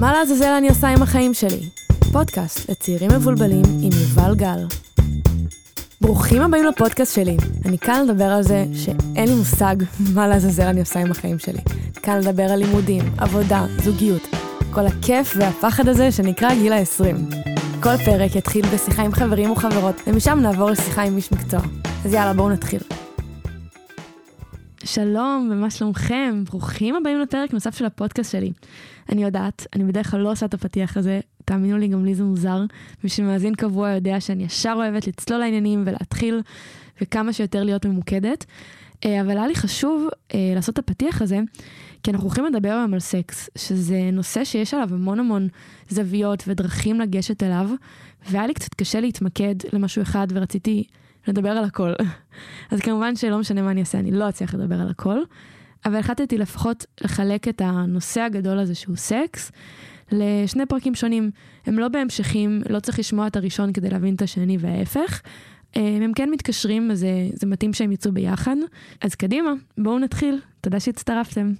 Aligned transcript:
מה 0.00 0.12
לעזאזל 0.12 0.52
אני 0.58 0.68
עושה 0.68 0.88
עם 0.88 1.02
החיים 1.02 1.34
שלי? 1.34 1.68
פודקאסט 2.12 2.70
לצעירים 2.70 3.10
מבולבלים 3.10 3.62
עם 3.82 3.90
יובל 4.00 4.34
גל. 4.34 4.66
ברוכים 6.00 6.42
הבאים 6.42 6.64
לפודקאסט 6.64 7.14
שלי. 7.14 7.36
אני 7.64 7.78
כאן 7.78 8.04
לדבר 8.08 8.24
על 8.24 8.42
זה 8.42 8.64
שאין 8.74 9.28
לי 9.28 9.34
מושג 9.34 9.76
מה 10.14 10.28
לעזאזל 10.28 10.62
אני 10.62 10.80
עושה 10.80 11.00
עם 11.00 11.10
החיים 11.10 11.38
שלי. 11.38 11.60
כאן 12.02 12.18
לדבר 12.18 12.42
על 12.42 12.58
לימודים, 12.58 13.02
עבודה, 13.18 13.66
זוגיות. 13.84 14.22
כל 14.70 14.86
הכיף 14.86 15.34
והפחד 15.36 15.88
הזה 15.88 16.12
שנקרא 16.12 16.54
גיל 16.54 16.72
ה-20. 16.72 17.34
כל 17.82 17.96
פרק 18.04 18.36
יתחיל 18.36 18.66
בשיחה 18.74 19.02
עם 19.02 19.12
חברים 19.12 19.50
וחברות, 19.50 19.94
ומשם 20.06 20.38
נעבור 20.42 20.70
לשיחה 20.70 21.02
עם 21.02 21.16
איש 21.16 21.32
מקצוע. 21.32 21.60
אז 22.04 22.12
יאללה, 22.12 22.32
בואו 22.32 22.48
נתחיל. 22.50 22.80
שלום, 24.84 25.48
ומה 25.52 25.70
שלומכם? 25.70 26.44
ברוכים 26.50 26.94
הבאים 26.94 27.20
לפרק 27.20 27.52
נוסף 27.52 27.78
של 27.78 27.84
הפודקאסט 27.84 28.32
שלי. 28.32 28.52
אני 29.12 29.22
יודעת, 29.22 29.66
אני 29.76 29.84
בדרך 29.84 30.10
כלל 30.10 30.20
לא 30.20 30.32
עושה 30.32 30.46
את 30.46 30.54
הפתיח 30.54 30.96
הזה, 30.96 31.20
תאמינו 31.44 31.78
לי, 31.78 31.88
גם 31.88 32.04
לי 32.04 32.14
זה 32.14 32.24
מוזר. 32.24 32.64
מי 33.04 33.10
שמאזין 33.10 33.54
קבוע 33.54 33.90
יודע 33.90 34.20
שאני 34.20 34.44
ישר 34.44 34.72
אוהבת 34.76 35.06
לצלול 35.06 35.40
לעניינים 35.40 35.82
ולהתחיל, 35.86 36.40
וכמה 37.00 37.32
שיותר 37.32 37.64
להיות 37.64 37.86
ממוקדת. 37.86 38.44
אה, 39.04 39.20
אבל 39.20 39.30
היה 39.30 39.46
לי 39.46 39.54
חשוב 39.54 40.08
אה, 40.34 40.52
לעשות 40.54 40.74
את 40.74 40.78
הפתיח 40.78 41.22
הזה, 41.22 41.40
כי 42.02 42.10
אנחנו 42.10 42.26
הולכים 42.26 42.44
לדבר 42.44 42.72
היום 42.72 42.94
על 42.94 43.00
סקס, 43.00 43.50
שזה 43.58 44.10
נושא 44.12 44.44
שיש 44.44 44.74
עליו 44.74 44.88
המון 44.92 45.20
המון 45.20 45.48
זוויות 45.88 46.44
ודרכים 46.46 47.00
לגשת 47.00 47.42
אליו, 47.42 47.70
והיה 48.28 48.46
לי 48.46 48.54
קצת 48.54 48.74
קשה 48.74 49.00
להתמקד 49.00 49.54
למשהו 49.72 50.02
אחד, 50.02 50.26
ורציתי 50.30 50.84
לדבר 51.30 51.50
על 51.50 51.64
הכל. 51.64 51.92
אז 52.70 52.80
כמובן 52.80 53.16
שלא 53.16 53.38
משנה 53.38 53.62
מה 53.62 53.70
אני 53.70 53.80
אעשה, 53.80 53.98
אני 53.98 54.10
לא 54.10 54.28
אצליח 54.28 54.54
לדבר 54.54 54.80
על 54.80 54.88
הכל, 54.88 55.18
אבל 55.84 55.96
החלטתי 55.96 56.38
לפחות 56.38 56.86
לחלק 57.00 57.48
את 57.48 57.60
הנושא 57.64 58.20
הגדול 58.20 58.58
הזה 58.58 58.74
שהוא 58.74 58.96
סקס, 58.96 59.52
לשני 60.12 60.66
פרקים 60.66 60.94
שונים. 60.94 61.30
הם 61.66 61.78
לא 61.78 61.88
בהמשכים, 61.88 62.62
לא 62.68 62.80
צריך 62.80 62.98
לשמוע 62.98 63.26
את 63.26 63.36
הראשון 63.36 63.72
כדי 63.72 63.90
להבין 63.90 64.14
את 64.14 64.22
השני 64.22 64.56
וההפך. 64.60 65.20
אה, 65.76 65.98
הם 66.02 66.12
כן 66.12 66.30
מתקשרים, 66.30 66.90
אז 66.90 66.98
זה, 66.98 67.28
זה 67.32 67.46
מתאים 67.46 67.72
שהם 67.72 67.92
יצאו 67.92 68.12
ביחד. 68.12 68.56
אז 69.00 69.14
קדימה, 69.14 69.52
בואו 69.78 69.98
נתחיל. 69.98 70.38
תודה 70.60 70.80
שהצטרפתם. 70.80 71.52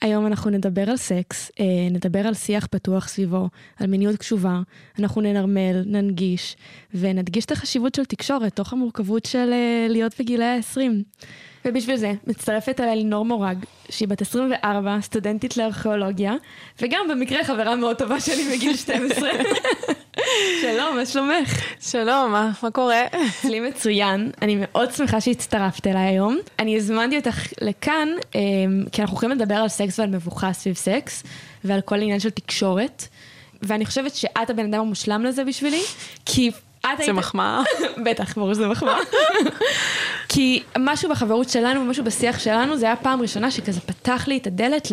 היום 0.00 0.26
אנחנו 0.26 0.50
נדבר 0.50 0.90
על 0.90 0.96
סקס, 0.96 1.50
אה, 1.60 1.64
נדבר 1.90 2.26
על 2.26 2.34
שיח 2.34 2.66
פתוח 2.66 3.08
סביבו, 3.08 3.48
על 3.76 3.86
מיניות 3.86 4.16
קשובה, 4.16 4.60
אנחנו 4.98 5.20
ננרמל, 5.20 5.82
ננגיש, 5.86 6.56
ונדגיש 6.94 7.44
את 7.44 7.52
החשיבות 7.52 7.94
של 7.94 8.04
תקשורת, 8.04 8.56
תוך 8.56 8.72
המורכבות 8.72 9.24
של 9.24 9.50
אה, 9.52 9.86
להיות 9.88 10.14
בגילאי 10.20 10.46
ה-20. 10.46 11.24
ובשביל 11.64 11.96
זה 11.96 12.12
מצטרפת 12.26 12.80
אליי 12.80 12.96
לינור 12.96 13.24
מורג, 13.24 13.58
שהיא 13.90 14.08
בת 14.08 14.22
24, 14.22 14.98
סטודנטית 15.00 15.56
לארכיאולוגיה, 15.56 16.34
וגם 16.80 17.06
במקרה 17.10 17.44
חברה 17.44 17.76
מאוד 17.76 17.96
טובה 17.96 18.20
שלי 18.20 18.56
בגיל 18.56 18.76
12. 18.76 19.28
שלום, 20.62 20.96
מה 20.96 21.06
שלומך? 21.06 21.62
שלום, 21.80 22.32
מה, 22.32 22.50
מה 22.62 22.70
קורה? 22.70 23.02
אצלי 23.28 23.60
מצוין, 23.60 24.30
אני 24.42 24.56
מאוד 24.60 24.92
שמחה 24.92 25.20
שהצטרפת 25.20 25.86
אליי 25.86 26.02
היום. 26.02 26.38
אני 26.58 26.76
הזמנתי 26.76 27.16
אותך 27.16 27.52
לכאן, 27.60 28.08
אמ, 28.34 28.40
כי 28.92 29.02
אנחנו 29.02 29.16
הולכים 29.16 29.30
לדבר 29.30 29.54
על 29.54 29.68
סקס 29.68 29.98
ועל 29.98 30.10
מבוכה 30.10 30.52
סביב 30.52 30.74
סקס, 30.74 31.22
ועל 31.64 31.80
כל 31.80 31.94
עניין 31.94 32.20
של 32.20 32.30
תקשורת. 32.30 33.06
ואני 33.62 33.86
חושבת 33.86 34.14
שאת 34.14 34.50
הבן 34.50 34.64
אדם 34.64 34.80
המושלם 34.80 35.24
לזה 35.24 35.44
בשבילי, 35.44 35.82
כי 36.26 36.50
זה 37.06 37.12
מחמאה. 37.12 37.62
בטח, 38.04 38.34
ברור 38.36 38.54
שזה 38.54 38.68
מחמאה. 38.68 38.98
כי 40.28 40.62
משהו 40.78 41.10
בחברות 41.10 41.48
שלנו 41.48 41.80
ומשהו 41.80 42.04
בשיח 42.04 42.38
שלנו, 42.38 42.76
זה 42.76 42.86
היה 42.86 42.96
פעם 42.96 43.22
ראשונה 43.22 43.50
שכזה 43.50 43.80
פתח 43.80 44.24
לי 44.26 44.36
את 44.36 44.46
הדלת 44.46 44.88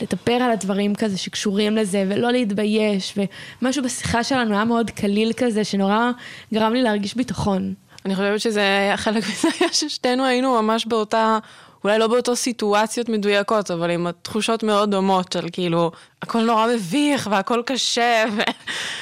לדבר 0.00 0.32
על 0.32 0.50
הדברים 0.50 0.94
כזה 0.94 1.18
שקשורים 1.18 1.76
לזה, 1.76 2.04
ולא 2.08 2.32
להתבייש, 2.32 3.18
ומשהו 3.62 3.82
בשיחה 3.84 4.24
שלנו 4.24 4.54
היה 4.54 4.64
מאוד 4.64 4.90
קליל 4.90 5.32
כזה, 5.36 5.64
שנורא 5.64 6.10
גרם 6.54 6.72
לי 6.72 6.82
להרגיש 6.82 7.14
ביטחון. 7.14 7.74
אני 8.04 8.14
חושבת 8.14 8.40
שזה 8.40 8.60
היה 8.60 8.96
חלק 8.96 9.24
מזה, 9.30 9.48
ששתינו 9.72 10.24
היינו 10.24 10.62
ממש 10.62 10.86
באותה 10.86 11.38
אולי 11.86 11.98
לא 11.98 12.06
באותו 12.06 12.36
סיטואציות 12.36 13.08
מדויקות, 13.08 13.70
אבל 13.70 13.90
עם 13.90 14.06
תחושות 14.22 14.62
מאוד 14.62 14.90
דומות 14.90 15.32
של 15.32 15.46
כאילו, 15.52 15.90
הכל 16.22 16.42
נורא 16.42 16.66
מביך 16.74 17.28
והכל 17.30 17.62
קשה. 17.66 18.24
ו... 18.36 18.40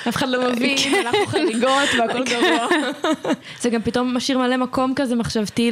אף 0.09 0.17
אחד 0.17 0.29
לא 0.29 0.51
מבין, 0.51 0.79
כן. 0.79 1.03
אנחנו 1.07 1.27
חריגות 1.27 1.89
והכל 1.99 2.25
כן. 2.27 2.41
גרוע. 2.41 2.69
זה 3.63 3.71
גם 3.71 3.83
פתאום 3.83 4.17
משאיר 4.17 4.39
מלא 4.39 4.57
מקום 4.57 4.93
כזה 4.97 5.15
מחשבתי 5.15 5.71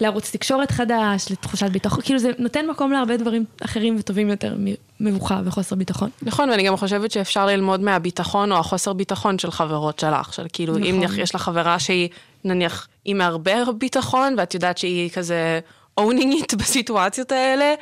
לערוץ 0.00 0.30
תקשורת 0.30 0.70
חדש, 0.70 1.26
לתחושת 1.30 1.70
ביטחון, 1.70 2.00
כאילו 2.02 2.18
זה 2.18 2.30
נותן 2.38 2.66
מקום 2.66 2.92
להרבה 2.92 3.16
דברים 3.16 3.44
אחרים 3.64 3.96
וטובים 3.98 4.28
יותר 4.28 4.54
מבוכה 5.00 5.40
וחוסר 5.44 5.76
ביטחון. 5.76 6.10
נכון, 6.22 6.50
ואני 6.50 6.62
גם 6.62 6.76
חושבת 6.76 7.10
שאפשר 7.10 7.46
ללמוד 7.46 7.80
מהביטחון 7.80 8.52
או 8.52 8.56
החוסר 8.56 8.92
ביטחון 8.92 9.38
של 9.38 9.50
חברות 9.50 9.98
שלך, 9.98 10.34
של 10.34 10.46
כאילו, 10.52 10.72
נכון. 10.72 10.86
אם 10.86 11.02
יש 11.18 11.34
לך 11.34 11.42
חברה 11.42 11.78
שהיא, 11.78 12.08
נניח, 12.44 12.88
עם 13.04 13.20
הרבה 13.20 13.52
ביטחון, 13.78 14.34
ואת 14.38 14.54
יודעת 14.54 14.78
שהיא 14.78 15.10
כזה... 15.10 15.60
owning 16.08 16.42
it 16.42 16.56
בסיטואציות 16.60 17.32
האלה. 17.32 17.74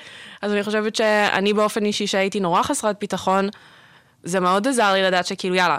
אז 0.43 0.53
אני 0.53 0.63
חושבת 0.63 0.97
שאני 0.97 1.53
באופן 1.53 1.85
אישי 1.85 2.07
שהייתי 2.07 2.41
נורא 2.41 2.63
חסרת 2.63 2.97
ביטחון, 3.01 3.49
זה 4.23 4.41
מאוד 4.41 4.69
עזר 4.69 4.93
לי 4.93 5.03
לדעת 5.03 5.27
שכאילו 5.27 5.55
יאללה, 5.55 5.79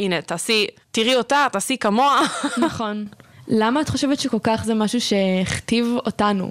הנה, 0.00 0.22
תעשי, 0.22 0.66
תראי 0.90 1.14
אותה, 1.14 1.46
תעשי 1.52 1.76
כמוה. 1.78 2.20
נכון. 2.66 3.06
למה 3.48 3.80
את 3.80 3.88
חושבת 3.88 4.20
שכל 4.20 4.38
כך 4.42 4.64
זה 4.64 4.74
משהו 4.74 5.00
שהכתיב 5.00 5.86
אותנו? 6.06 6.50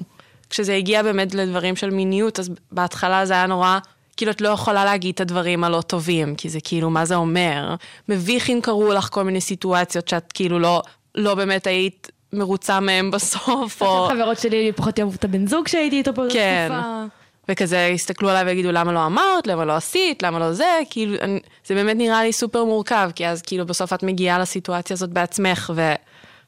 כשזה 0.50 0.74
הגיע 0.74 1.04
באמת 1.04 1.36
לדברים 1.36 1.76
של 1.76 1.90
מיניות, 1.90 2.40
אז 2.40 2.50
בהתחלה 2.72 3.26
זה 3.26 3.34
היה 3.34 3.46
נורא, 3.46 3.80
כאילו 4.18 4.32
את 4.32 4.42
לא 4.42 4.50
יכולה 4.50 4.86
להגיד 4.86 5.14
את 5.14 5.22
הדברים 5.22 5.64
הלא 5.64 5.82
טובים, 5.82 6.36
כי 6.36 6.50
זה 6.50 6.60
כאילו, 6.64 6.90
מה 6.90 7.06
זה 7.06 7.16
אומר? 7.16 7.76
מביך 8.10 8.50
אם 8.50 8.60
קרו 8.64 8.94
לך 8.94 9.10
כל 9.12 9.24
מיני 9.24 9.42
סיטואציות 9.42 10.08
שאת 10.08 10.32
כאילו 10.32 10.60
לא, 10.60 10.82
לא 11.16 11.36
באמת 11.36 11.68
היית 11.68 12.12
מרוצה 12.34 12.80
מהם 12.80 13.12
בסוף, 13.12 13.82
או... 13.82 14.08
חברות 14.10 14.40
שלי 14.40 14.72
פחות 14.76 15.00
יאהבו 15.00 15.16
את 15.16 15.24
הבן 15.24 15.48
זוג 15.48 15.68
שהייתי 15.68 15.98
איתו 15.98 16.14
באותה 16.14 16.34
כן. 16.34 16.70
תקופה. 16.72 17.06
וכזה 17.50 17.78
יסתכלו 17.78 18.30
עליי 18.30 18.44
ויגידו 18.44 18.72
למה 18.72 18.94
לא 18.94 19.06
אמרת, 19.06 19.48
למה 19.48 19.66
לא 19.66 19.74
עשית, 19.74 20.24
למה 20.24 20.40
לא 20.40 20.54
זה, 20.54 20.80
כאילו, 20.90 21.16
אני, 21.22 21.40
זה 21.66 21.76
באמת 21.76 21.98
נראה 21.98 22.24
לי 22.24 22.34
סופר 22.34 22.64
מורכב, 22.64 23.10
כי 23.16 23.28
אז 23.28 23.42
כאילו 23.42 23.66
בסוף 23.66 23.94
את 23.94 24.04
מגיעה 24.04 24.40
לסיטואציה 24.40 24.94
הזאת 24.94 25.10
בעצמך, 25.10 25.72
ו, 25.76 25.94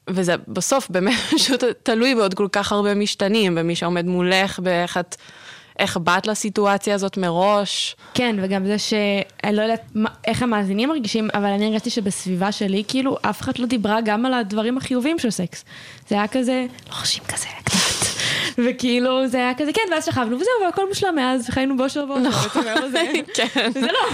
וזה 0.10 0.36
בסוף 0.48 0.90
באמת 0.90 1.20
פשוט 1.36 1.64
תלוי 1.84 2.16
בעוד 2.16 2.34
כל 2.34 2.48
כך 2.52 2.72
הרבה 2.72 2.96
משתנים, 2.96 3.56
במי 3.56 3.76
שעומד 3.76 4.06
מולך, 4.06 4.60
באיך 4.60 4.98
את... 4.98 5.16
איך 5.80 5.98
באת 5.98 6.28
לסיטואציה 6.28 6.96
הזאת 6.96 7.18
מראש. 7.18 7.96
כן, 8.14 8.36
וגם 8.42 8.66
זה 8.66 8.80
שאני 8.80 9.56
לא 9.56 9.62
יודעת 9.62 9.82
מה, 9.96 10.10
איך 10.28 10.44
המאזינים 10.44 10.90
מרגישים, 10.90 11.30
אבל 11.34 11.46
אני 11.46 11.66
הרגשתי 11.66 11.90
שבסביבה 11.90 12.52
שלי, 12.52 12.84
כאילו, 12.88 13.18
אף 13.22 13.42
אחד 13.42 13.58
לא 13.58 13.66
דיברה 13.66 14.02
גם 14.02 14.26
על 14.26 14.34
הדברים 14.34 14.78
החיוביים 14.78 15.20
של 15.20 15.30
סקס. 15.30 15.66
זה 16.08 16.16
היה 16.16 16.28
כזה, 16.28 16.66
לא 16.88 16.94
חשים 16.94 17.24
כזה, 17.28 17.48
קצת. 17.64 17.80
וכאילו, 18.66 19.28
זה 19.28 19.38
היה 19.38 19.54
כזה, 19.54 19.74
כן, 19.74 19.82
ואז 19.92 20.06
שכבנו, 20.06 20.36
וזהו, 20.36 20.66
והכל 20.66 20.88
מושלם 20.88 21.16
מאז, 21.16 21.50
חיינו 21.50 21.78
באושר 21.78 22.06
באושר. 22.06 22.30
נכון, 22.30 22.64
כן. 23.36 23.72
זה 23.74 23.88
לא. 23.88 24.10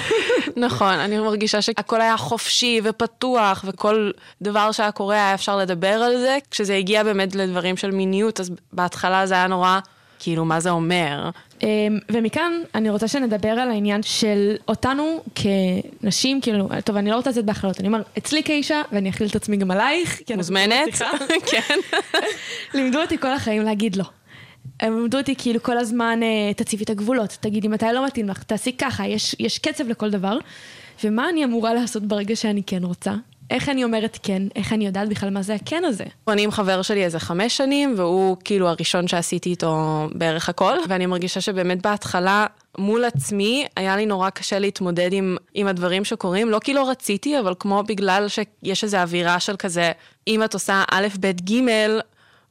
נכון, 0.67 0.93
אני 0.93 1.19
מרגישה 1.19 1.61
שהכל 1.61 2.01
היה 2.01 2.17
חופשי 2.17 2.81
ופתוח, 2.83 3.65
וכל 3.67 4.11
דבר 4.41 4.71
שהיה 4.71 4.91
קורה 4.91 5.15
היה 5.15 5.33
אפשר 5.33 5.57
לדבר 5.57 5.87
על 5.87 6.17
זה. 6.17 6.37
כשזה 6.51 6.75
הגיע 6.75 7.03
באמת 7.03 7.35
לדברים 7.35 7.77
של 7.77 7.91
מיניות, 7.91 8.39
אז 8.39 8.51
בהתחלה 8.73 9.27
זה 9.27 9.33
היה 9.33 9.47
נורא... 9.47 9.79
כאילו, 10.19 10.45
מה 10.45 10.59
זה 10.59 10.69
אומר? 10.69 11.29
אמ, 11.63 11.67
ומכאן 12.11 12.51
אני 12.75 12.89
רוצה 12.89 13.07
שנדבר 13.07 13.49
על 13.49 13.69
העניין 13.71 14.03
של 14.03 14.55
אותנו 14.67 15.23
כנשים, 15.35 16.41
כאילו, 16.41 16.69
טוב, 16.85 16.95
אני 16.95 17.09
לא 17.09 17.15
רוצה 17.15 17.29
לצאת 17.29 17.45
בהכללות, 17.45 17.79
אני 17.79 17.87
אומר, 17.87 18.01
אצלי 18.17 18.43
כאישה, 18.43 18.81
ואני 18.91 19.09
אכליל 19.09 19.29
את 19.29 19.35
עצמי 19.35 19.57
גם 19.57 19.71
עלייך, 19.71 20.21
מוזמנת, 20.35 21.01
כן. 21.51 21.79
לימדו 22.73 23.01
אותי 23.01 23.17
כל 23.17 23.31
החיים 23.31 23.61
להגיד 23.61 23.95
לא. 23.95 24.05
הם 24.79 24.97
לימדו 24.97 25.17
אותי 25.17 25.35
כאילו 25.35 25.63
כל 25.63 25.77
הזמן, 25.77 26.19
אה, 26.23 26.53
תציבי 26.53 26.83
את 26.83 26.89
הגבולות, 26.89 27.37
תגידי 27.39 27.67
מתי 27.67 27.85
לא 27.93 28.05
מתאים 28.05 28.29
לך, 28.29 28.43
תעשי 28.43 28.71
ככה, 28.71 29.07
יש, 29.07 29.35
יש 29.39 29.59
קצב 29.59 29.87
לכל 29.87 30.09
דבר. 30.09 30.37
ומה 31.03 31.29
אני 31.29 31.43
אמורה 31.43 31.73
לעשות 31.73 32.03
ברגע 32.03 32.35
שאני 32.35 32.63
כן 32.67 32.83
רוצה? 32.83 33.13
איך 33.49 33.69
אני 33.69 33.83
אומרת 33.83 34.19
כן? 34.23 34.43
איך 34.55 34.73
אני 34.73 34.85
יודעת 34.85 35.09
בכלל 35.09 35.29
מה 35.29 35.41
זה 35.41 35.55
הכן 35.55 35.83
הזה? 35.85 36.03
אני 36.27 36.43
עם 36.43 36.51
חבר 36.51 36.81
שלי 36.81 37.03
איזה 37.03 37.19
חמש 37.19 37.57
שנים, 37.57 37.93
והוא 37.97 38.37
כאילו 38.43 38.67
הראשון 38.67 39.07
שעשיתי 39.07 39.49
איתו 39.49 40.07
בערך 40.13 40.49
הכל, 40.49 40.77
ואני 40.89 41.05
מרגישה 41.05 41.41
שבאמת 41.41 41.81
בהתחלה... 41.81 42.45
מול 42.77 43.05
עצמי, 43.05 43.65
היה 43.75 43.95
לי 43.95 44.05
נורא 44.05 44.29
קשה 44.29 44.59
להתמודד 44.59 45.13
עם, 45.13 45.37
עם 45.53 45.67
הדברים 45.67 46.05
שקורים, 46.05 46.49
לא 46.49 46.59
כי 46.59 46.73
לא 46.73 46.89
רציתי, 46.89 47.39
אבל 47.39 47.53
כמו 47.59 47.83
בגלל 47.87 48.27
שיש 48.27 48.83
איזו 48.83 48.97
אווירה 48.97 49.39
של 49.39 49.55
כזה, 49.55 49.91
אם 50.27 50.43
את 50.43 50.53
עושה 50.53 50.83
א', 50.91 51.07
ב', 51.19 51.31
ג', 51.51 51.61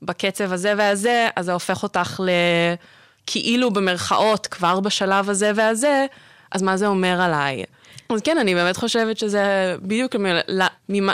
בקצב 0.02 0.52
הזה 0.52 0.72
והזה, 0.76 1.28
אז 1.36 1.44
זה 1.44 1.52
הופך 1.52 1.82
אותך 1.82 2.20
לכאילו 3.24 3.70
במרכאות 3.70 4.46
כבר 4.46 4.80
בשלב 4.80 5.30
הזה 5.30 5.52
והזה, 5.54 6.06
אז 6.52 6.62
מה 6.62 6.76
זה 6.76 6.86
אומר 6.86 7.20
עליי? 7.20 7.64
אז 8.08 8.20
כן, 8.20 8.38
אני 8.38 8.54
באמת 8.54 8.76
חושבת 8.76 9.18
שזה 9.18 9.76
בדיוק 9.82 10.16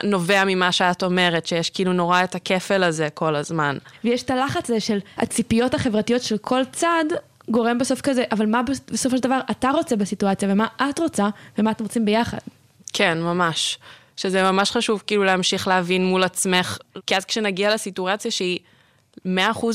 נובע 0.05 0.45
ממה 0.47 0.73
שאת 0.73 1.03
אומרת, 1.03 1.47
שיש 1.47 1.71
כאילו 1.71 1.93
נורא 1.93 2.25
את 2.25 2.35
הכפל 2.35 2.83
הזה 2.83 3.09
כל 3.15 3.37
הזמן. 3.37 3.79
ויש 4.05 4.23
את 4.23 4.31
הלחץ 4.31 4.71
הזה 4.71 4.81
של 4.81 4.99
הציפיות 5.19 5.75
החברתיות 5.75 6.23
של 6.23 6.39
כל 6.39 6.63
צד, 6.73 7.05
גורם 7.49 7.79
בסוף 7.79 8.01
כזה, 8.01 8.25
אבל 8.33 8.47
מה 8.47 8.63
בסופו 8.63 9.17
של 9.17 9.23
דבר 9.23 9.41
אתה 9.51 9.71
רוצה 9.71 9.97
בסיטואציה, 9.97 10.49
ומה 10.53 10.67
את 10.91 10.99
רוצה, 10.99 11.29
ומה 11.59 11.71
אתם 11.71 11.85
רוצים 11.85 12.05
ביחד. 12.05 12.39
כן, 12.93 13.19
ממש. 13.23 13.79
שזה 14.17 14.43
ממש 14.43 14.71
חשוב 14.71 15.03
כאילו 15.07 15.25
להמשיך 15.25 15.69
להבין 15.69 16.07
מול 16.07 16.23
עצמך, 16.23 16.79
כי 17.07 17.17
אז 17.17 17.25
כשנגיע 17.25 17.75
לסיטואציה 17.75 18.31
שהיא 18.31 18.59
100% 19.27 19.29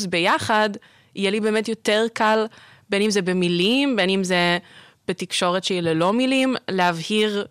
ביחד, 0.10 0.70
יהיה 1.16 1.32
לי 1.32 1.40
באמת 1.40 1.68
יותר 1.68 2.06
קל, 2.14 2.46
בין 2.90 3.02
אם 3.02 3.10
זה 3.10 3.22
במילים, 3.22 3.96
בין 3.96 4.10
אם 4.10 4.24
זה 4.24 4.58
בתקשורת 5.08 5.64
שהיא 5.64 5.82
ללא 5.82 6.14
מילים, 6.14 6.56
להבהיר 6.70 7.46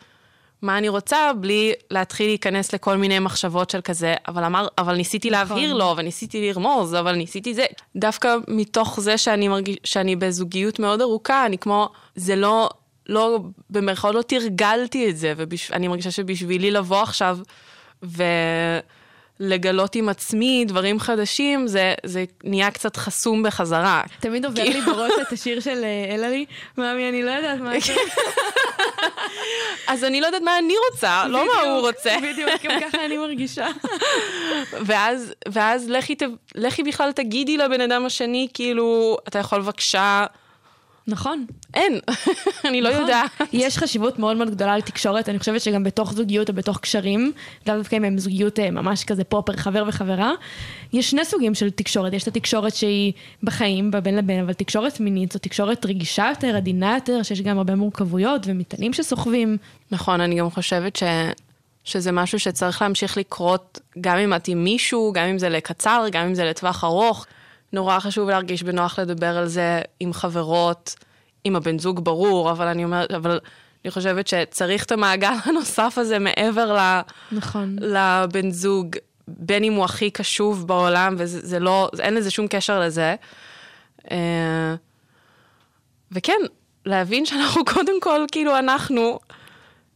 מה 0.63 0.79
אני 0.79 0.89
רוצה, 0.89 1.31
בלי 1.41 1.73
להתחיל 1.91 2.27
להיכנס 2.27 2.73
לכל 2.73 2.97
מיני 2.97 3.19
מחשבות 3.19 3.71
של 3.71 3.81
כזה, 3.81 4.15
אבל, 4.29 4.45
אמר, 4.45 4.67
אבל 4.79 4.97
ניסיתי 4.97 5.31
נכון. 5.31 5.41
להבהיר 5.41 5.75
לו, 5.75 5.95
וניסיתי 5.97 6.49
לרמוז, 6.49 6.95
אבל 6.95 7.13
ניסיתי 7.15 7.55
זה. 7.55 7.67
דווקא 7.97 8.37
מתוך 8.49 9.01
זה 9.01 9.19
שאני, 9.19 9.49
מרגיש, 9.49 9.77
שאני 9.85 10.17
בזוגיות 10.17 10.79
מאוד 10.79 11.01
ארוכה, 11.01 11.47
אני 11.47 11.59
כמו, 11.59 11.89
זה 12.15 12.37
לא, 12.37 12.71
לא, 13.07 13.39
במרכאות 13.71 14.15
לא 14.15 14.23
תרגלתי 14.23 15.11
את 15.11 15.17
זה, 15.17 15.33
ואני 15.37 15.89
מרגישה 15.89 16.11
שבשבילי 16.11 16.71
לבוא 16.71 17.03
עכשיו 17.03 17.39
ולגלות 19.41 19.95
עם 19.95 20.09
עצמי 20.09 20.65
דברים 20.69 21.01
חדשים, 21.01 21.67
זה, 21.67 21.95
זה 22.05 22.25
נהיה 22.45 22.71
קצת 22.71 22.97
חסום 22.97 23.43
בחזרה. 23.43 24.03
תמיד 24.21 24.45
עובר 24.45 24.65
לי 24.65 24.81
בראש 24.81 25.13
את 25.23 25.33
השיר 25.33 25.61
של 25.61 25.85
אה, 25.85 26.15
אלעלי, 26.15 26.45
מאמי, 26.79 27.09
אני 27.09 27.23
לא 27.23 27.31
יודעת 27.31 27.61
מה 27.61 27.81
זה. 27.81 27.95
אז 29.89 30.05
אני 30.05 30.21
לא 30.21 30.27
יודעת 30.27 30.43
מה 30.43 30.59
אני 30.59 30.75
רוצה, 30.91 31.29
לא 31.29 31.47
מה 31.47 31.61
הוא 31.61 31.81
רוצה. 31.81 32.17
בדיוק, 32.23 32.51
גם 32.65 32.81
ככה 32.91 33.05
אני 33.05 33.17
מרגישה. 33.17 33.67
ואז, 34.73 35.35
ואז 35.49 35.89
לכי, 35.89 36.15
לכי 36.55 36.83
בכלל 36.83 37.13
תגידי 37.13 37.57
לבן 37.57 37.81
אדם 37.81 38.07
השני, 38.07 38.49
כאילו, 38.55 39.19
אתה 39.29 39.39
יכול 39.39 39.61
בבקשה... 39.61 40.27
נכון. 41.07 41.47
אין, 41.75 42.01
אני 42.69 42.81
לא 42.81 42.91
נכון. 42.91 43.03
יודעת. 43.03 43.31
יש 43.53 43.79
חשיבות 43.79 44.19
מאוד 44.19 44.37
מאוד 44.37 44.51
גדולה 44.51 44.77
לתקשורת, 44.77 45.29
אני 45.29 45.39
חושבת 45.39 45.61
שגם 45.61 45.85
בתוך 45.85 46.13
זוגיות 46.13 46.49
או 46.49 46.55
בתוך 46.55 46.79
קשרים, 46.79 47.33
לאו 47.67 47.77
דווקא 47.77 47.97
אם 47.97 48.05
הם 48.05 48.19
זוגיות 48.19 48.59
אה, 48.59 48.71
ממש 48.71 49.05
כזה 49.05 49.25
פופר, 49.25 49.57
חבר 49.57 49.85
וחברה, 49.87 50.33
יש 50.93 51.11
שני 51.11 51.25
סוגים 51.25 51.55
של 51.55 51.71
תקשורת, 51.71 52.13
יש 52.13 52.23
את 52.23 52.29
התקשורת 52.29 52.75
שהיא 52.75 53.13
בחיים, 53.43 53.91
בבין 53.91 54.17
לבין, 54.17 54.41
אבל 54.41 54.53
תקשורת 54.53 55.01
מינית 55.01 55.33
זו 55.33 55.39
תקשורת 55.39 55.87
רגישה 55.87 56.27
יותר, 56.31 56.57
עדינה 56.57 56.95
יותר, 56.95 57.23
שיש 57.23 57.41
גם 57.41 57.59
הרבה 57.59 57.75
מורכבויות 57.75 58.43
ומטענים 58.47 58.93
שסוחבים. 58.93 59.57
נכון, 59.91 60.21
אני 60.21 60.35
גם 60.35 60.51
חושבת 60.51 60.97
ש... 60.97 61.03
שזה 61.85 62.13
משהו 62.13 62.39
שצריך 62.39 62.83
להמשיך 62.83 63.17
לקרות, 63.17 63.81
גם 64.01 64.19
אם 64.19 64.35
את 64.35 64.49
עם 64.49 64.65
מישהו, 64.65 65.13
גם 65.15 65.25
אם 65.25 65.39
זה 65.39 65.49
לקצר, 65.49 66.07
גם 66.13 66.27
אם 66.27 66.35
זה 66.35 66.45
לטווח 66.45 66.85
ארוך. 66.85 67.27
נורא 67.75 67.99
חשוב 67.99 68.31
להרגיש 68.31 68.63
בנוח 68.63 68.99
לדבר 68.99 69.39
על 69.39 69.47
זה 69.47 69.81
עם 70.01 70.13
חברות, 70.13 70.95
עם 71.45 71.57
הבן 71.57 71.79
זוג 71.79 72.05
ברור, 72.05 72.51
אבל 72.51 72.67
אני 72.67 72.85
אומרת, 72.85 73.11
אבל 73.11 73.39
אני 73.85 73.91
חושבת 73.91 74.27
שצריך 74.27 74.85
את 74.85 74.93
המעגל 74.93 75.35
הנוסף 75.45 75.95
הזה 75.97 76.19
מעבר 76.19 76.73
ל, 76.73 77.01
נכון. 77.33 77.77
לבן 77.81 78.51
זוג, 78.51 78.97
בין 79.29 79.65
אם 79.65 79.73
הוא 79.73 79.85
הכי 79.85 80.11
קשוב 80.11 80.67
בעולם, 80.67 81.15
וזה 81.19 81.59
לא, 81.59 81.91
אין 82.01 82.15
לזה 82.15 82.31
שום 82.31 82.47
קשר 82.49 82.81
לזה. 82.81 83.15
אה, 84.11 84.75
וכן, 86.13 86.41
להבין 86.87 87.27
שאנחנו 87.27 87.65
קודם 87.75 88.01
כל, 88.01 88.25
כאילו 88.33 88.59
אנחנו, 88.59 89.19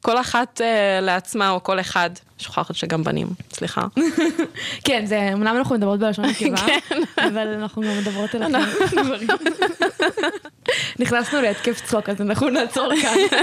כל 0.03 0.21
אחת 0.21 0.61
uh, 0.61 0.65
לעצמה, 1.05 1.51
או 1.51 1.63
כל 1.63 1.81
אחד. 1.81 2.11
שוכחת 2.39 2.75
שגם 2.75 3.05
בנים, 3.05 3.27
סליחה. 3.53 3.87
כן, 4.87 5.07
זה, 5.07 5.31
אמנם 5.33 5.57
אנחנו 5.57 5.75
מדברות 5.75 6.01
בלשון 6.01 6.25
נקבה, 6.31 6.57
כן. 6.57 7.01
אבל 7.19 7.49
אנחנו 7.49 7.83
גם 7.83 7.99
מדברות 7.99 8.35
על 8.35 8.43
הדברים. 8.43 9.29
נכנסנו 11.01 11.41
להתקף 11.43 11.81
צחוק, 11.85 12.09
אז 12.09 12.21
אנחנו 12.21 12.51
נעצור 12.51 12.93
כאן. 13.03 13.39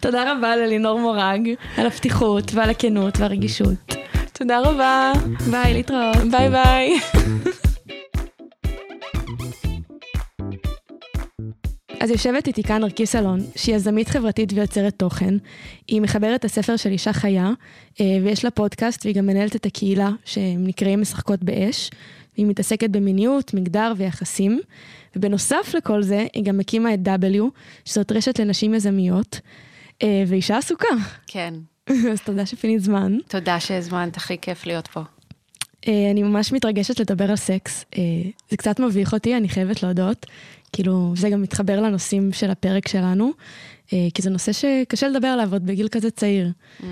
תודה 0.00 0.32
רבה 0.32 0.56
ללינור 0.56 1.00
מורג, 1.00 1.50
על 1.76 1.86
הפתיחות 1.86 2.54
ועל 2.54 2.70
הכנות 2.70 3.18
והרגישות. 3.18 3.94
תודה 4.32 4.60
רבה. 4.60 5.12
ביי, 5.50 5.74
להתראות. 5.74 6.16
ביי 6.30 6.50
ביי. 6.50 7.00
אז 12.00 12.10
יושבת 12.10 12.46
איתי 12.46 12.62
כאן 12.62 12.80
נרקיס 12.80 13.16
אלון, 13.16 13.40
שהיא 13.56 13.74
יזמית 13.74 14.08
חברתית 14.08 14.52
ויוצרת 14.52 14.94
תוכן. 14.96 15.34
היא 15.88 16.00
מחברת 16.00 16.44
הספר 16.44 16.76
של 16.76 16.90
אישה 16.90 17.12
חיה, 17.12 17.50
אה, 18.00 18.18
ויש 18.22 18.44
לה 18.44 18.50
פודקאסט, 18.50 19.04
והיא 19.04 19.16
גם 19.16 19.26
מנהלת 19.26 19.56
את 19.56 19.66
הקהילה, 19.66 20.10
שהם 20.24 20.66
נקראים 20.66 21.00
משחקות 21.00 21.42
באש. 21.42 21.90
והיא 22.34 22.46
מתעסקת 22.46 22.90
במיניות, 22.90 23.54
מגדר 23.54 23.92
ויחסים. 23.96 24.60
ובנוסף 25.16 25.74
לכל 25.76 26.02
זה, 26.02 26.26
היא 26.34 26.44
גם 26.44 26.60
הקימה 26.60 26.94
את 26.94 26.98
W, 27.04 27.42
שזאת 27.84 28.12
רשת 28.12 28.38
לנשים 28.38 28.74
יזמיות, 28.74 29.40
אה, 30.02 30.24
ואישה 30.26 30.58
עסוקה. 30.58 30.88
כן. 31.26 31.54
אז 32.12 32.20
תודה 32.24 32.46
שפינית 32.46 32.82
זמן. 32.82 33.16
תודה 33.28 33.60
שהזמנת, 33.60 34.16
הכי 34.16 34.38
כיף 34.38 34.66
להיות 34.66 34.86
פה. 34.86 35.00
אה, 35.88 36.10
אני 36.10 36.22
ממש 36.22 36.52
מתרגשת 36.52 37.00
לדבר 37.00 37.30
על 37.30 37.36
סקס. 37.36 37.84
זה 38.50 38.56
קצת 38.56 38.80
מביך 38.80 39.12
אותי, 39.12 39.36
אני 39.36 39.48
חייבת 39.48 39.82
להודות. 39.82 40.26
כאילו, 40.72 41.12
זה 41.16 41.30
גם 41.30 41.42
מתחבר 41.42 41.80
לנושאים 41.80 42.32
של 42.32 42.50
הפרק 42.50 42.88
שלנו, 42.88 43.30
אה, 43.92 44.08
כי 44.14 44.22
זה 44.22 44.30
נושא 44.30 44.52
שקשה 44.52 45.08
לדבר 45.08 45.28
עליו 45.28 45.52
עוד 45.52 45.66
בגיל 45.66 45.88
כזה 45.88 46.10
צעיר. 46.10 46.50
Mm. 46.80 46.84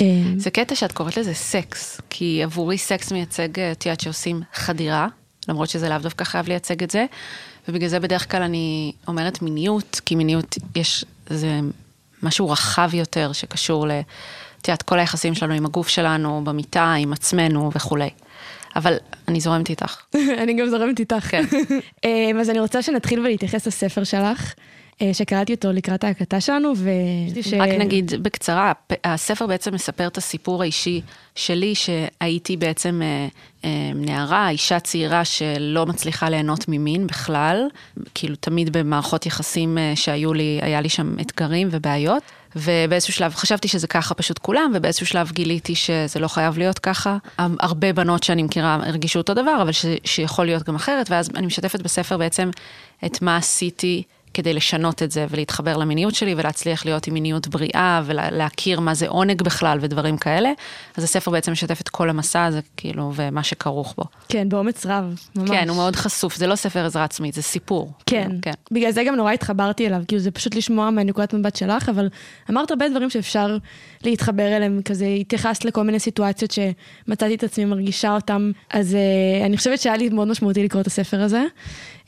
אה, 0.00 0.04
זה 0.36 0.50
קטע 0.50 0.74
שאת 0.74 0.92
קוראת 0.92 1.16
לזה 1.16 1.34
סקס, 1.34 2.00
כי 2.10 2.42
עבורי 2.42 2.78
סקס 2.78 3.12
מייצג, 3.12 3.58
אה, 3.58 3.72
את 3.72 3.86
יודעת 3.86 4.00
שעושים 4.00 4.42
חדירה, 4.54 5.08
למרות 5.48 5.68
שזה 5.68 5.88
לאו 5.88 5.98
דווקא 5.98 6.24
חייב 6.24 6.48
לייצג 6.48 6.82
את 6.82 6.90
זה, 6.90 7.06
ובגלל 7.68 7.88
זה 7.88 8.00
בדרך 8.00 8.30
כלל 8.30 8.42
אני 8.42 8.92
אומרת 9.08 9.42
מיניות, 9.42 10.00
כי 10.04 10.14
מיניות 10.14 10.58
יש, 10.76 11.04
זה 11.26 11.60
משהו 12.22 12.50
רחב 12.50 12.90
יותר 12.94 13.32
שקשור 13.32 13.86
ל... 13.86 13.90
את 14.60 14.68
יודעת, 14.68 14.82
כל 14.82 14.98
היחסים 14.98 15.34
שלנו 15.34 15.54
עם 15.54 15.66
הגוף 15.66 15.88
שלנו, 15.88 16.44
במיטה, 16.44 16.92
עם 16.92 17.12
עצמנו 17.12 17.70
וכולי. 17.74 18.10
אבל 18.76 18.96
אני 19.28 19.40
זורמת 19.40 19.70
איתך. 19.70 19.96
אני 20.42 20.54
גם 20.54 20.66
זורמת 20.68 21.00
איתך. 21.00 21.30
כן. 21.30 21.44
אמ, 22.04 22.38
אז 22.40 22.50
אני 22.50 22.60
רוצה 22.60 22.82
שנתחיל 22.82 23.20
ולהתייחס 23.20 23.66
לספר 23.66 24.04
שלך. 24.04 24.54
אה, 25.02 25.14
שקראתי 25.14 25.54
אותו 25.54 25.72
לקראת 25.72 26.04
ההקלטה 26.04 26.40
שלנו, 26.40 26.72
ו... 26.76 26.90
ש... 27.42 27.52
רק 27.54 27.68
נגיד 27.68 28.12
בקצרה, 28.22 28.72
הספר 29.04 29.46
בעצם 29.46 29.74
מספר 29.74 30.06
את 30.06 30.18
הסיפור 30.18 30.62
האישי 30.62 31.00
שלי, 31.34 31.74
שהייתי 31.74 32.56
בעצם 32.56 33.02
אה, 33.02 33.28
אה, 33.64 33.92
נערה, 33.94 34.50
אישה 34.50 34.80
צעירה 34.80 35.24
שלא 35.24 35.86
מצליחה 35.86 36.30
ליהנות 36.30 36.64
ממין 36.68 37.06
בכלל, 37.06 37.68
כאילו 38.14 38.36
תמיד 38.36 38.76
במערכות 38.76 39.26
יחסים 39.26 39.78
שהיו 39.94 40.34
לי, 40.34 40.58
היה 40.62 40.80
לי 40.80 40.88
שם 40.88 41.16
אתגרים 41.20 41.68
ובעיות. 41.70 42.22
ובאיזשהו 42.56 43.12
שלב 43.12 43.34
חשבתי 43.34 43.68
שזה 43.68 43.86
ככה 43.86 44.14
פשוט 44.14 44.38
כולם, 44.38 44.72
ובאיזשהו 44.74 45.06
שלב 45.06 45.30
גיליתי 45.32 45.74
שזה 45.74 46.20
לא 46.20 46.28
חייב 46.28 46.58
להיות 46.58 46.78
ככה. 46.78 47.16
הרבה 47.38 47.92
בנות 47.92 48.22
שאני 48.22 48.42
מכירה 48.42 48.78
הרגישו 48.82 49.18
אותו 49.18 49.34
דבר, 49.34 49.62
אבל 49.62 49.72
ש, 49.72 49.86
שיכול 50.04 50.44
להיות 50.44 50.62
גם 50.62 50.74
אחרת, 50.74 51.10
ואז 51.10 51.30
אני 51.36 51.46
משתפת 51.46 51.82
בספר 51.82 52.16
בעצם 52.16 52.50
את 53.06 53.22
מה 53.22 53.36
עשיתי. 53.36 54.02
כדי 54.34 54.54
לשנות 54.54 55.02
את 55.02 55.10
זה 55.10 55.26
ולהתחבר 55.30 55.76
למיניות 55.76 56.14
שלי 56.14 56.34
ולהצליח 56.36 56.84
להיות 56.84 57.06
עם 57.06 57.14
מיניות 57.14 57.48
בריאה 57.48 58.02
ולהכיר 58.04 58.80
מה 58.80 58.94
זה 58.94 59.08
עונג 59.08 59.42
בכלל 59.42 59.78
ודברים 59.80 60.16
כאלה. 60.16 60.52
אז 60.96 61.04
הספר 61.04 61.30
בעצם 61.30 61.52
משתף 61.52 61.80
את 61.80 61.88
כל 61.88 62.10
המסע 62.10 62.44
הזה, 62.44 62.60
כאילו, 62.76 63.12
ומה 63.14 63.42
שכרוך 63.42 63.94
בו. 63.98 64.04
כן, 64.28 64.48
באומץ 64.48 64.86
רב, 64.86 65.14
ממש. 65.36 65.50
כן, 65.50 65.68
הוא 65.68 65.76
מאוד 65.76 65.96
חשוף, 65.96 66.36
זה 66.36 66.46
לא 66.46 66.54
ספר 66.54 66.86
עזרה 66.86 67.04
עצמית, 67.04 67.34
זה 67.34 67.42
סיפור. 67.42 67.92
כן, 68.06 68.30
כן. 68.42 68.52
בגלל 68.70 68.90
זה 68.90 69.04
גם 69.04 69.14
נורא 69.14 69.32
התחברתי 69.32 69.86
אליו, 69.86 70.02
כאילו 70.08 70.22
זה 70.22 70.30
פשוט 70.30 70.54
לשמוע 70.54 70.90
מהנקודת 70.90 71.34
מבט 71.34 71.56
שלך, 71.56 71.88
אבל 71.88 72.08
אמרת 72.50 72.70
הרבה 72.70 72.88
דברים 72.88 73.10
שאפשר 73.10 73.56
להתחבר 74.04 74.56
אליהם, 74.56 74.80
כזה 74.84 75.06
התייחסת 75.06 75.64
לכל 75.64 75.82
מיני 75.82 75.98
סיטואציות 75.98 76.50
שמצאתי 76.50 77.34
את 77.34 77.42
עצמי 77.44 77.64
מרגישה 77.64 78.14
אותם, 78.14 78.52
אז 78.70 78.92
uh, 78.92 79.46
אני 79.46 79.56
חושבת 79.56 79.80
שהיה 79.80 79.96
לי 79.96 80.08
מאוד 80.08 80.28
משמעותי 80.28 80.64
לקרוא 80.64 80.82
את 80.82 80.86
הספר 80.86 81.22
הזה. 81.22 81.44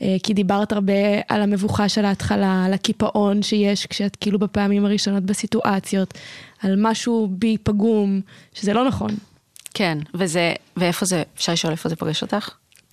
אה, 0.01 0.15
כי 0.23 0.33
דיברת 0.33 0.71
הרבה 0.71 0.93
על 1.27 1.41
המבוכה 1.41 1.89
של 1.89 2.05
ההתחלה, 2.15 2.65
על 2.65 2.73
הקיפאון 2.73 3.41
שיש 3.41 3.85
כשאת 3.85 4.15
כאילו 4.15 4.39
בפעמים 4.39 4.85
הראשונות 4.85 5.23
בסיטואציות, 5.23 6.13
על 6.63 6.75
משהו 6.77 7.27
בי 7.31 7.57
פגום, 7.63 8.21
שזה 8.53 8.73
לא 8.73 8.87
נכון. 8.87 9.09
כן, 9.73 9.97
וזה, 10.13 10.53
ואיפה 10.77 11.05
זה, 11.05 11.23
אפשר 11.35 11.53
לשאול 11.53 11.71
איפה 11.71 11.89
זה 11.89 11.95
פוגש 11.95 12.21
אותך? 12.21 12.49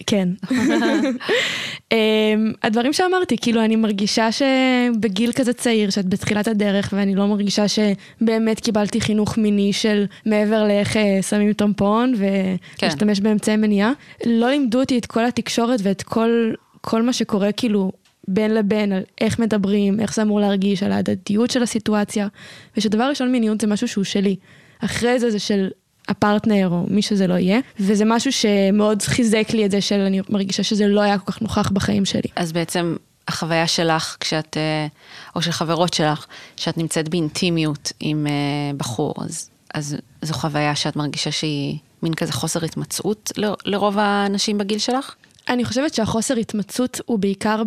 כן. 0.07 0.29
אמ, 1.93 2.53
הדברים 2.63 2.93
שאמרתי, 2.93 3.37
כאילו 3.41 3.65
אני 3.65 3.77
מרגישה 3.77 4.29
שבגיל 4.33 5.33
כזה 5.33 5.53
צעיר, 5.53 5.91
שאת 5.91 6.09
בתחילת 6.09 6.49
הדרך, 6.49 6.95
ואני 6.97 7.15
לא 7.15 7.27
מרגישה 7.27 7.65
שבאמת 7.69 8.61
קיבלתי 8.61 9.01
חינוך 9.01 9.39
מיני 9.39 9.73
של 9.73 10.05
מעבר 10.27 10.65
לאיך 10.65 10.97
אה, 10.97 11.23
שמים 11.23 11.53
טומפון 11.53 12.15
ולהשתמש 12.17 13.19
כן. 13.19 13.25
באמצעי 13.25 13.57
מניעה, 13.57 13.93
לא 14.27 14.51
לימדו 14.51 14.81
אותי 14.81 14.99
את 14.99 15.07
כל 15.07 15.25
התקשורת 15.25 15.81
ואת 15.83 16.03
כל 16.03 16.53
כל 16.85 17.03
מה 17.03 17.13
שקורה 17.13 17.53
כאילו 17.53 17.93
בין 18.29 18.55
לבין, 18.55 18.93
על 18.93 19.03
איך 19.21 19.39
מדברים, 19.39 20.01
איך 20.01 20.15
זה 20.15 20.23
אמור 20.23 20.41
להרגיש, 20.41 20.83
על 20.83 20.93
ההדדיות 20.93 21.51
של 21.51 21.63
הסיטואציה, 21.63 22.29
ושדבר 22.77 23.05
ראשון 23.09 23.33
מיניות 23.33 23.61
זה 23.61 23.67
משהו 23.67 23.89
שהוא 23.89 24.05
שלי. 24.05 24.37
אחרי 24.81 25.21
זה 25.21 25.31
זה 25.31 25.39
של 25.39 25.69
הפרטנר 26.09 26.69
או 26.73 26.87
מי 26.89 27.03
שזה 27.03 27.27
לא 27.27 27.35
יהיה, 27.35 27.61
וזה 27.81 28.05
משהו 28.05 28.33
שמאוד 28.33 29.03
חיזק 29.03 29.51
לי 29.53 29.67
את 29.67 29.71
זה 29.71 29.81
של 29.81 30.01
אני 30.01 30.21
מרגישה 30.29 30.63
שזה 30.63 30.87
לא 30.87 31.01
היה 31.01 31.19
כל 31.19 31.33
כך 31.33 31.43
נוכח 31.43 31.71
בחיים 31.71 32.05
שלי. 32.05 32.29
אז 32.37 32.53
בעצם 32.53 32.97
החוויה 33.29 33.67
שלך 33.67 34.17
כשאת, 34.21 34.57
אה, 34.57 34.87
או 35.35 35.43
של 35.43 35.53
חברות 35.53 35.95
שלך, 35.95 36.27
שאת 36.57 36.79
נמצאת 36.79 37.09
באינטימיות 37.09 37.93
עם 38.01 38.27
אה, 38.27 38.33
בחור, 38.77 39.15
אז, 39.19 39.51
אז 39.75 39.97
זו 40.23 40.35
חוויה 40.35 40.75
שאת 40.75 40.97
מרגישה 40.97 41.33
שהיא 41.33 41.79
מין 42.03 42.15
כזה 42.15 42.33
חוסר 42.33 42.65
התמצאות 42.65 43.33
לרוב 43.65 43.99
האנשים 43.99 44.59
בגיל 44.59 44.79
שלך? 44.79 45.15
אני 45.53 45.65
חושבת 45.65 45.95
שהחוסר 45.95 46.37
התמצאות 46.37 47.01
הוא 47.07 47.19
בעיקר 47.19 47.63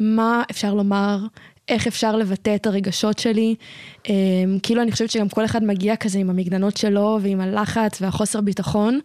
במה 0.00 0.42
אפשר 0.50 0.74
לומר, 0.74 1.18
איך 1.68 1.86
אפשר 1.86 2.16
לבטא 2.16 2.54
את 2.54 2.66
הרגשות 2.66 3.18
שלי. 3.18 3.54
כאילו 4.62 4.82
אני 4.82 4.92
חושבת 4.92 5.10
שגם 5.10 5.28
כל 5.28 5.44
אחד 5.44 5.64
מגיע 5.64 5.96
כזה 5.96 6.18
עם 6.18 6.30
המגננות 6.30 6.76
שלו 6.76 7.18
ועם 7.22 7.40
הלחץ 7.40 8.02
והחוסר 8.02 8.40
ביטחון. 8.40 9.00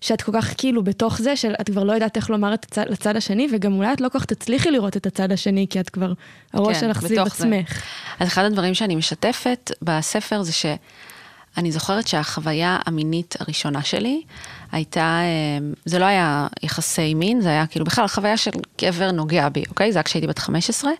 שאת 0.00 0.22
כל 0.22 0.32
כך 0.34 0.54
כאילו 0.58 0.84
בתוך 0.84 1.18
זה, 1.18 1.36
שאת 1.36 1.70
כבר 1.70 1.84
לא 1.84 1.92
יודעת 1.92 2.16
איך 2.16 2.30
לומר 2.30 2.54
את 2.54 2.64
הצד, 2.64 2.84
לצד 2.88 3.16
השני, 3.16 3.48
וגם 3.52 3.72
אולי 3.72 3.92
את 3.92 4.00
לא 4.00 4.08
כל 4.08 4.18
כך 4.18 4.24
תצליחי 4.24 4.70
לראות 4.70 4.96
את 4.96 5.06
הצד 5.06 5.32
השני, 5.32 5.66
כי 5.70 5.80
את 5.80 5.90
כבר, 5.90 6.12
הראש 6.52 6.76
כן, 6.76 6.80
שלך 6.80 7.00
סביב 7.00 7.18
עצמך. 7.18 7.82
אז 8.20 8.28
אחד 8.28 8.44
הדברים 8.44 8.74
שאני 8.74 8.96
משתפת 8.96 9.70
בספר 9.82 10.42
זה 10.42 10.52
שאני 10.52 11.72
זוכרת 11.72 12.06
שהחוויה 12.06 12.78
המינית 12.86 13.36
הראשונה 13.40 13.82
שלי 13.82 14.22
הייתה, 14.72 15.00
אה, 15.00 15.58
זה 15.84 15.98
לא 15.98 16.04
היה 16.04 16.46
יחסי 16.62 17.14
מין, 17.14 17.40
זה 17.40 17.48
היה 17.48 17.66
כאילו 17.66 17.84
בכלל 17.84 18.06
חוויה 18.06 18.36
של 18.36 18.50
גבר 18.82 19.10
נוגע 19.10 19.48
בי, 19.48 19.62
אוקיי? 19.68 19.92
זה 19.92 19.98
היה 19.98 20.02
כשהייתי 20.02 20.26
בת 20.26 20.38
15. 20.38 20.90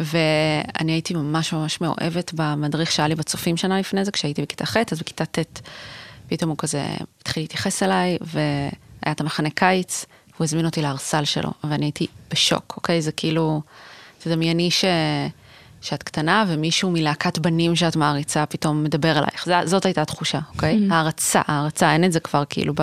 ואני 0.00 0.92
הייתי 0.92 1.14
ממש 1.14 1.52
ממש 1.52 1.80
מאוהבת 1.80 2.32
במדריך 2.34 2.92
שהיה 2.92 3.08
לי 3.08 3.14
בצופים 3.14 3.56
שנה 3.56 3.80
לפני 3.80 4.04
זה, 4.04 4.10
כשהייתי 4.10 4.42
בכיתה 4.42 4.66
ח', 4.66 4.76
אז 4.92 5.00
בכיתה 5.00 5.24
ט' 5.24 5.60
פתאום 6.28 6.50
הוא 6.50 6.58
כזה 6.58 6.84
התחיל 7.20 7.42
להתייחס 7.42 7.82
אליי, 7.82 8.18
והיה 8.20 8.70
את 9.10 9.20
המחנה 9.20 9.50
קיץ, 9.50 10.04
הוא 10.36 10.44
הזמין 10.44 10.66
אותי 10.66 10.82
לארסל 10.82 11.24
שלו, 11.24 11.50
ואני 11.64 11.84
הייתי 11.84 12.06
בשוק, 12.30 12.74
אוקיי? 12.76 13.02
זה 13.02 13.12
כאילו, 13.12 13.62
תדמייני 14.18 14.70
ש... 14.70 14.84
שאת 15.82 16.02
קטנה 16.02 16.44
ומישהו 16.48 16.90
מלהקת 16.90 17.38
בנים 17.38 17.76
שאת 17.76 17.96
מעריצה 17.96 18.46
פתאום 18.46 18.84
מדבר 18.84 19.18
אלייך. 19.18 19.46
זאת, 19.46 19.68
זאת 19.68 19.84
הייתה 19.84 20.02
התחושה, 20.02 20.38
אוקיי? 20.54 20.76
Mm-hmm. 20.78 20.94
הערצה, 20.94 21.42
הערצה, 21.46 21.92
אין 21.92 22.04
את 22.04 22.12
זה 22.12 22.20
כבר 22.20 22.42
כאילו 22.48 22.74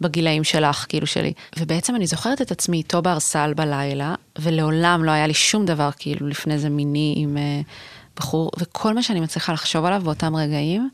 בגילאים 0.00 0.44
שלך, 0.44 0.86
כאילו 0.88 1.06
שלי. 1.06 1.32
ובעצם 1.58 1.96
אני 1.96 2.06
זוכרת 2.06 2.42
את 2.42 2.50
עצמי 2.50 2.76
איתו 2.76 3.02
בארסל 3.02 3.54
בלילה, 3.54 4.14
ולעולם 4.38 5.04
לא 5.04 5.10
היה 5.10 5.26
לי 5.26 5.34
שום 5.34 5.66
דבר 5.66 5.90
כאילו 5.98 6.26
לפני 6.26 6.58
זה 6.58 6.68
מיני 6.68 7.14
עם 7.16 7.36
uh, 7.36 7.66
בחור, 8.16 8.50
וכל 8.58 8.94
מה 8.94 9.02
שאני 9.02 9.20
מצליחה 9.20 9.52
לחשוב 9.52 9.84
עליו 9.84 10.02
באותם 10.04 10.36
רגעים, 10.36 10.88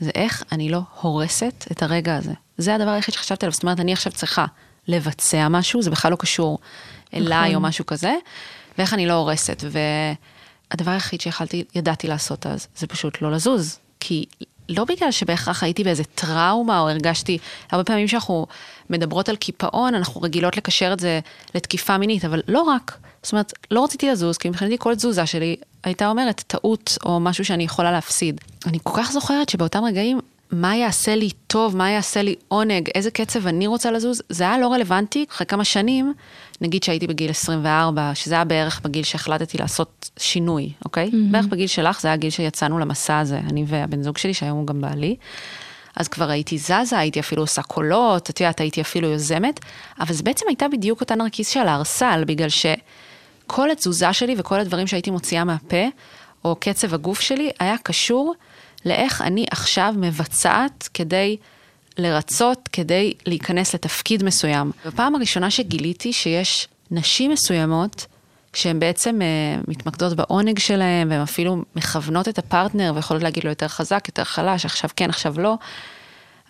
זה 0.00 0.10
איך 0.14 0.42
אני 0.52 0.68
לא 0.68 0.80
הורסת 1.00 1.66
את 1.72 1.82
הרגע 1.82 2.16
הזה. 2.16 2.32
זה 2.58 2.74
הדבר 2.74 2.90
היחיד 2.90 3.14
שחשבתי 3.14 3.46
עליו, 3.46 3.52
זאת 3.52 3.62
אומרת, 3.62 3.80
אני 3.80 3.92
עכשיו 3.92 4.12
צריכה 4.12 4.46
לבצע 4.88 5.48
משהו, 5.48 5.82
זה 5.82 5.90
בכלל 5.90 6.10
לא 6.10 6.16
קשור 6.16 6.58
אליי 7.14 7.50
נכון. 7.50 7.54
או 7.54 7.60
משהו 7.60 7.86
כזה, 7.86 8.14
ואיך 8.78 8.94
אני 8.94 9.06
לא 9.06 9.12
הורסת. 9.12 9.64
והדבר 10.70 10.90
היחיד 10.90 11.20
שיכלתי, 11.20 11.64
ידעתי 11.74 12.08
לעשות 12.08 12.46
אז, 12.46 12.66
זה 12.76 12.86
פשוט 12.86 13.22
לא 13.22 13.32
לזוז. 13.32 13.78
כי 14.00 14.24
לא 14.68 14.84
בגלל 14.84 15.10
שבהכרח 15.10 15.62
הייתי 15.62 15.84
באיזה 15.84 16.04
טראומה 16.04 16.80
או 16.80 16.88
הרגשתי, 16.88 17.38
הרבה 17.70 17.84
פעמים 17.84 18.08
שאנחנו 18.08 18.46
מדברות 18.90 19.28
על 19.28 19.36
קיפאון, 19.36 19.94
אנחנו 19.94 20.20
רגילות 20.20 20.56
לקשר 20.56 20.92
את 20.92 21.00
זה 21.00 21.20
לתקיפה 21.54 21.98
מינית, 21.98 22.24
אבל 22.24 22.42
לא 22.48 22.62
רק. 22.62 22.98
זאת 23.22 23.32
אומרת, 23.32 23.52
לא 23.70 23.84
רציתי 23.84 24.08
לזוז, 24.08 24.38
כי 24.38 24.48
מבחינתי 24.48 24.76
כל 24.78 24.94
תזוזה 24.94 25.26
שלי 25.26 25.56
הייתה 25.84 26.08
אומרת 26.08 26.44
טעות 26.46 26.98
או 27.04 27.20
משהו 27.20 27.44
שאני 27.44 27.64
יכולה 27.64 27.92
להפסיד. 27.92 28.40
אני 28.66 28.78
כל 28.82 29.02
כך 29.02 29.12
זוכרת 29.12 29.48
שבאותם 29.48 29.84
רגעים, 29.84 30.20
מה 30.52 30.76
יעשה 30.76 31.14
לי 31.14 31.30
טוב, 31.46 31.76
מה 31.76 31.90
יעשה 31.90 32.22
לי 32.22 32.34
עונג, 32.48 32.88
איזה 32.94 33.10
קצב 33.10 33.46
אני 33.46 33.66
רוצה 33.66 33.90
לזוז, 33.90 34.22
זה 34.28 34.44
היה 34.44 34.58
לא 34.58 34.72
רלוונטי. 34.72 35.26
אחרי 35.30 35.46
כמה 35.46 35.64
שנים, 35.64 36.14
נגיד 36.60 36.82
שהייתי 36.82 37.06
בגיל 37.06 37.30
24, 37.30 38.14
שזה 38.14 38.34
היה 38.34 38.44
בערך 38.44 38.80
בגיל 38.84 39.02
שהחלטתי 39.04 39.58
לעשות 39.58 40.10
שינוי, 40.18 40.72
אוקיי? 40.84 41.08
Mm-hmm. 41.08 41.32
בערך 41.32 41.46
בגיל 41.46 41.66
שלך, 41.66 42.00
זה 42.00 42.08
היה 42.08 42.14
הגיל 42.14 42.30
שיצאנו 42.30 42.78
למסע 42.78 43.18
הזה, 43.18 43.38
אני 43.38 43.64
והבן 43.66 44.02
זוג 44.02 44.18
שלי, 44.18 44.34
שהיום 44.34 44.58
הוא 44.58 44.66
גם 44.66 44.80
בעלי. 44.80 45.16
אז 45.96 46.08
כבר 46.08 46.30
הייתי 46.30 46.58
זזה, 46.58 46.98
הייתי 46.98 47.20
אפילו 47.20 47.42
עושה 47.42 47.62
קולות, 47.62 48.30
את 48.30 48.40
יודעת, 48.40 48.60
הייתי 48.60 48.80
אפילו 48.80 49.08
יוזמת, 49.08 49.60
אבל 50.00 50.14
זה 50.14 50.22
בעצם 50.22 50.46
הייתה 50.48 50.68
בדיוק 50.68 51.00
אותה 51.00 51.14
נרקיס 51.14 51.48
של 51.48 51.68
הארסל, 51.68 52.24
בגלל 52.26 52.48
ש... 52.48 52.66
כל 53.52 53.70
התזוזה 53.70 54.12
שלי 54.12 54.34
וכל 54.38 54.60
הדברים 54.60 54.86
שהייתי 54.86 55.10
מוציאה 55.10 55.44
מהפה, 55.44 55.86
או 56.44 56.56
קצב 56.60 56.94
הגוף 56.94 57.20
שלי, 57.20 57.50
היה 57.60 57.76
קשור 57.82 58.34
לאיך 58.84 59.22
אני 59.22 59.46
עכשיו 59.50 59.94
מבצעת 59.96 60.88
כדי 60.94 61.36
לרצות, 61.98 62.68
כדי 62.72 63.12
להיכנס 63.26 63.74
לתפקיד 63.74 64.24
מסוים. 64.24 64.72
בפעם 64.86 65.14
הראשונה 65.14 65.50
שגיליתי 65.50 66.12
שיש 66.12 66.68
נשים 66.90 67.30
מסוימות, 67.30 68.06
שהן 68.54 68.80
בעצם 68.80 69.18
uh, 69.20 69.70
מתמקדות 69.70 70.16
בעונג 70.16 70.58
שלהן, 70.58 71.10
והן 71.10 71.20
אפילו 71.20 71.62
מכוונות 71.76 72.28
את 72.28 72.38
הפרטנר 72.38 72.92
ויכולות 72.94 73.22
להגיד 73.22 73.44
לו 73.44 73.50
יותר 73.50 73.68
חזק, 73.68 74.04
יותר 74.08 74.24
חלש, 74.24 74.64
עכשיו 74.64 74.90
כן, 74.96 75.10
עכשיו 75.10 75.40
לא. 75.40 75.54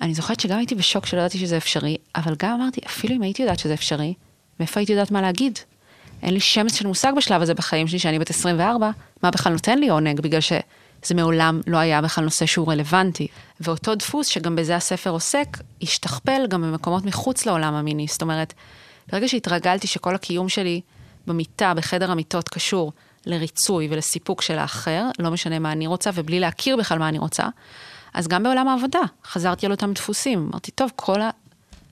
אני 0.01 0.15
זוכרת 0.15 0.41
שגם 0.41 0.59
הייתי 0.59 0.75
בשוק 0.75 1.07
שלא 1.07 1.21
ידעתי 1.21 1.39
שזה 1.39 1.57
אפשרי, 1.57 1.97
אבל 2.17 2.35
גם 2.39 2.61
אמרתי, 2.61 2.81
אפילו 2.87 3.15
אם 3.15 3.23
הייתי 3.23 3.43
יודעת 3.43 3.59
שזה 3.59 3.75
אפשרי, 3.75 4.15
מאיפה 4.61 4.81
הייתי 4.81 4.93
יודעת 4.93 5.11
מה 5.11 5.23
להגיד? 5.23 5.59
אין 6.23 6.35
לי 6.35 6.41
שמץ 6.41 6.75
של 6.75 6.87
מושג 6.87 7.13
בשלב 7.17 7.43
הזה 7.43 7.55
בחיים 7.55 7.89
שלי, 7.89 7.99
שאני 7.99 8.19
בת 8.19 8.31
24, 8.31 8.91
מה 9.23 9.31
בכלל 9.31 9.53
נותן 9.53 9.79
לי 9.79 9.89
עונג, 9.89 10.21
בגלל 10.21 10.41
שזה 11.03 11.15
מעולם 11.15 11.61
לא 11.67 11.77
היה 11.77 12.03
בכלל 12.03 12.25
נושא 12.25 12.47
שהוא 12.47 12.73
רלוונטי. 12.73 13.29
ואותו 13.61 13.95
דפוס, 13.95 14.27
שגם 14.27 14.57
בזה 14.57 14.77
הספר 14.77 15.11
עוסק, 15.11 15.59
השתכפל 15.83 16.47
גם 16.49 16.63
במקומות 16.63 17.05
מחוץ 17.05 17.47
לעולם 17.47 17.75
המיני. 17.75 18.07
זאת 18.09 18.23
אומרת, 18.23 18.55
ברגע 19.13 19.29
שהתרגלתי 19.29 19.87
שכל 19.87 20.15
הקיום 20.15 20.49
שלי 20.49 20.81
במיטה, 21.27 21.75
בחדר 21.75 22.11
המיטות, 22.11 22.49
קשור 22.49 22.93
לריצוי 23.27 23.89
ולסיפוק 23.91 24.43
של 24.43 24.59
האחר, 24.59 25.05
לא 25.19 25.31
משנה 25.31 25.59
מה 25.59 25.73
אני 25.73 25.87
רוצה, 25.87 26.11
ובלי 26.15 26.41
להכיר 26.41 26.77
בכלל 26.77 26.99
מה 26.99 27.09
אני 27.09 27.19
רוצה, 27.19 27.45
אז 28.15 28.29
גם 28.29 28.43
בעולם 28.43 28.69
העבודה 28.69 29.01
חזרתי 29.25 29.67
על 29.67 29.73
אותם 29.73 29.93
דפוסים. 29.93 30.49
אמרתי, 30.51 30.71
טוב, 30.71 30.91
כל, 30.97 31.21
ה... 31.21 31.31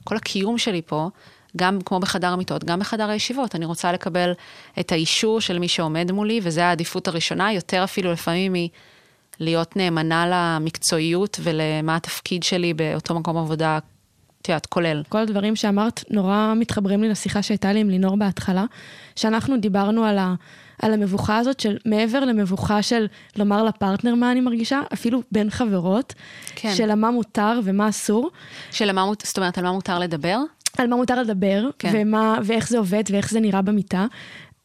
כל 0.05 0.17
הקיום 0.17 0.59
שלי 0.59 0.83
פה 0.87 1.09
גם 1.57 1.79
כמו 1.85 2.01
בחדר 2.01 2.29
המיטות, 2.29 2.65
גם 2.65 2.79
בחדר 2.79 3.11
הישיבות. 3.11 3.55
אני 3.55 3.65
רוצה 3.65 3.93
לקבל 3.93 4.33
את 4.81 4.93
האישור 4.93 5.41
של 5.41 5.59
מי 5.59 5.69
שעומד 5.69 6.13
מולי, 6.13 6.41
וזו 6.43 6.61
העדיפות 6.61 7.09
הראשונה, 7.09 7.53
יותר 7.53 7.85
אפילו 7.85 8.13
לפעמים 8.13 8.53
מלהיות 9.41 9.77
נאמנה 9.77 10.27
למקצועיות 10.31 11.41
ולמה 11.43 11.97
התפקיד 11.97 12.43
שלי 12.43 12.75
באותו 12.75 13.15
מקום 13.15 13.37
עבודה, 13.37 13.79
את 14.43 14.49
יודעת, 14.49 14.67
כולל. 14.67 15.03
כל 15.09 15.19
הדברים 15.19 15.57
שאמרת 15.57 16.05
נורא 16.11 16.53
מתחברים 16.57 17.03
לי 17.03 17.09
לשיחה 17.09 17.43
שהייתה 17.43 17.73
לי 17.73 17.81
עם 17.81 17.91
לינור 17.91 18.17
בהתחלה, 18.17 18.65
שאנחנו 19.17 19.57
דיברנו 19.57 20.05
על 20.05 20.19
ה... 20.19 20.35
על 20.83 20.93
המבוכה 20.93 21.39
הזאת 21.39 21.61
של 21.61 21.77
מעבר 21.87 22.21
למבוכה 22.21 22.83
של 22.83 23.07
לומר 23.37 23.65
לפרטנר 23.65 24.15
מה 24.15 24.33
אני 24.33 24.41
מרגישה, 24.41 24.81
אפילו 24.93 25.23
בין 25.33 25.51
חברות, 25.51 26.15
כן. 26.55 26.75
של 26.75 26.95
מה 26.95 27.11
מותר 27.11 27.61
ומה 27.65 27.89
אסור. 27.89 28.31
של 28.71 28.93
מה, 28.93 29.05
זאת 29.23 29.37
אומרת, 29.37 29.59
על 29.59 29.65
מה 29.65 29.73
מותר 29.73 29.99
לדבר? 29.99 30.39
על 30.79 30.87
מה 30.87 30.97
מותר 30.97 31.21
לדבר, 31.23 31.69
כן. 31.79 31.91
ומה, 31.95 32.39
ואיך 32.45 32.69
זה 32.69 32.79
עובד 32.79 33.03
ואיך 33.11 33.31
זה 33.31 33.41
נראה 33.41 33.63
במיטה. 33.63 34.07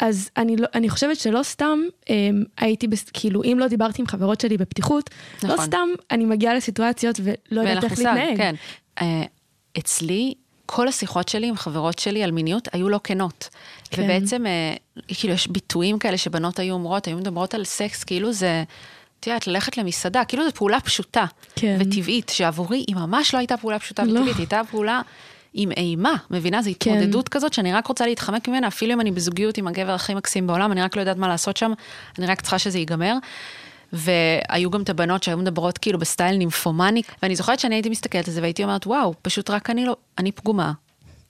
אז 0.04 0.30
אני, 0.38 0.58
לא, 0.58 0.68
אני 0.74 0.90
חושבת 0.90 1.20
שלא 1.20 1.44
סתם 1.44 1.80
אה, 2.10 2.30
הייתי, 2.58 2.88
בס, 2.88 3.04
כאילו, 3.14 3.44
אם 3.44 3.58
לא 3.60 3.68
דיברתי 3.68 4.02
עם 4.02 4.08
חברות 4.08 4.42
שלי 4.42 4.58
בפתיחות, 4.58 5.10
לא 5.44 5.50
נכון. 5.50 5.60
לא 5.60 5.66
סתם 5.66 5.88
אני 6.12 6.26
מגיעה 6.26 6.54
לסיטואציות 6.54 7.20
ולא 7.24 7.62
יודעת 7.62 7.84
איך 7.84 8.00
להתנהג. 8.00 8.38
כן. 8.38 8.56
אה, 9.02 9.24
אצלי, 9.78 10.34
כל 10.66 10.88
השיחות 10.88 11.30
שלי 11.30 11.48
עם 11.48 11.56
חברות 11.56 12.00
שלי 12.00 12.24
על 12.24 12.32
מיניות 12.32 12.68
היו 12.72 12.90
לא 12.90 13.00
כנות. 13.04 13.50
כן. 13.90 14.04
ובעצם, 14.04 14.46
אה, 14.46 14.76
כאילו, 15.08 15.34
יש 15.34 15.48
ביטויים 15.48 16.00
כאלה 16.00 16.18
שבנות 16.18 16.60
היו 16.60 16.74
אומרות, 16.74 17.08
היו 17.08 17.18
מדברות 17.18 17.54
על 17.54 17.64
סקס, 17.64 18.04
כאילו 18.04 18.34
זה... 18.34 18.64
את 19.20 19.28
יודעת, 19.28 19.48
ללכת 19.48 19.78
למסעדה, 19.78 20.26
כאילו 20.26 20.46
זו 20.46 20.52
פעולה 20.52 20.80
פשוטה 20.80 21.26
כן. 21.56 21.78
וטבעית, 21.80 22.30
שעבורי 22.30 22.84
היא 22.88 22.96
ממש 22.96 23.34
לא 23.34 23.40
הייתה 23.40 23.58
פעולה 23.58 23.80
פשוטה 23.80 24.04
לא. 24.04 24.10
וטבעית, 24.10 24.36
היא 24.36 24.42
הייתה 24.42 24.62
פעולה 24.72 25.02
עם 25.54 25.72
אימה, 25.72 26.16
מבינה? 26.32 26.62
זו 26.62 26.72
כן. 26.80 26.92
התמודדות 26.92 27.30
כן. 27.30 27.38
כזאת 27.38 27.54
שאני 27.54 27.74
רק 27.74 27.88
רוצה 27.88 28.06
להתחמק 28.06 28.48
ממנה, 28.48 28.68
אפילו 28.68 28.94
אם 28.94 29.02
אני 29.02 29.12
בזוגיות 29.12 29.58
עם 29.58 29.68
הגבר 29.68 29.92
הכי 29.92 30.14
מקסים 30.14 30.48
בעולם, 30.48 30.72
אני 30.72 30.82
רק 30.82 30.96
לא 30.96 31.02
יודעת 31.02 31.18
מה 31.18 31.28
לעשות 31.28 31.58
שם, 31.58 31.74
אני 32.20 32.26
רק 32.26 32.42
צריכה 32.42 32.60
שזה 32.60 32.80
ייגמר. 32.80 33.16
והיו 33.94 34.72
גם 34.72 34.82
את 34.82 34.90
הבנות 34.90 35.24
שהיו 35.24 35.38
מדברות 35.38 35.78
כאילו 35.78 36.00
בסטייל 36.00 36.38
נימפומני, 36.38 37.02
ואני 37.24 37.36
זוכרת 37.36 37.60
שאני 37.60 37.76
הייתי 37.76 37.90
מסתכלת 37.90 38.28
על 38.28 38.34
זה 38.34 38.42
והייתי 38.42 38.64
אומרת, 38.64 38.88
וואו, 38.88 39.14
פשוט 39.22 39.50
רק 39.50 39.70
אני 39.70 39.86
לא, 39.86 39.96
אני 40.18 40.32
פגומה. 40.32 40.72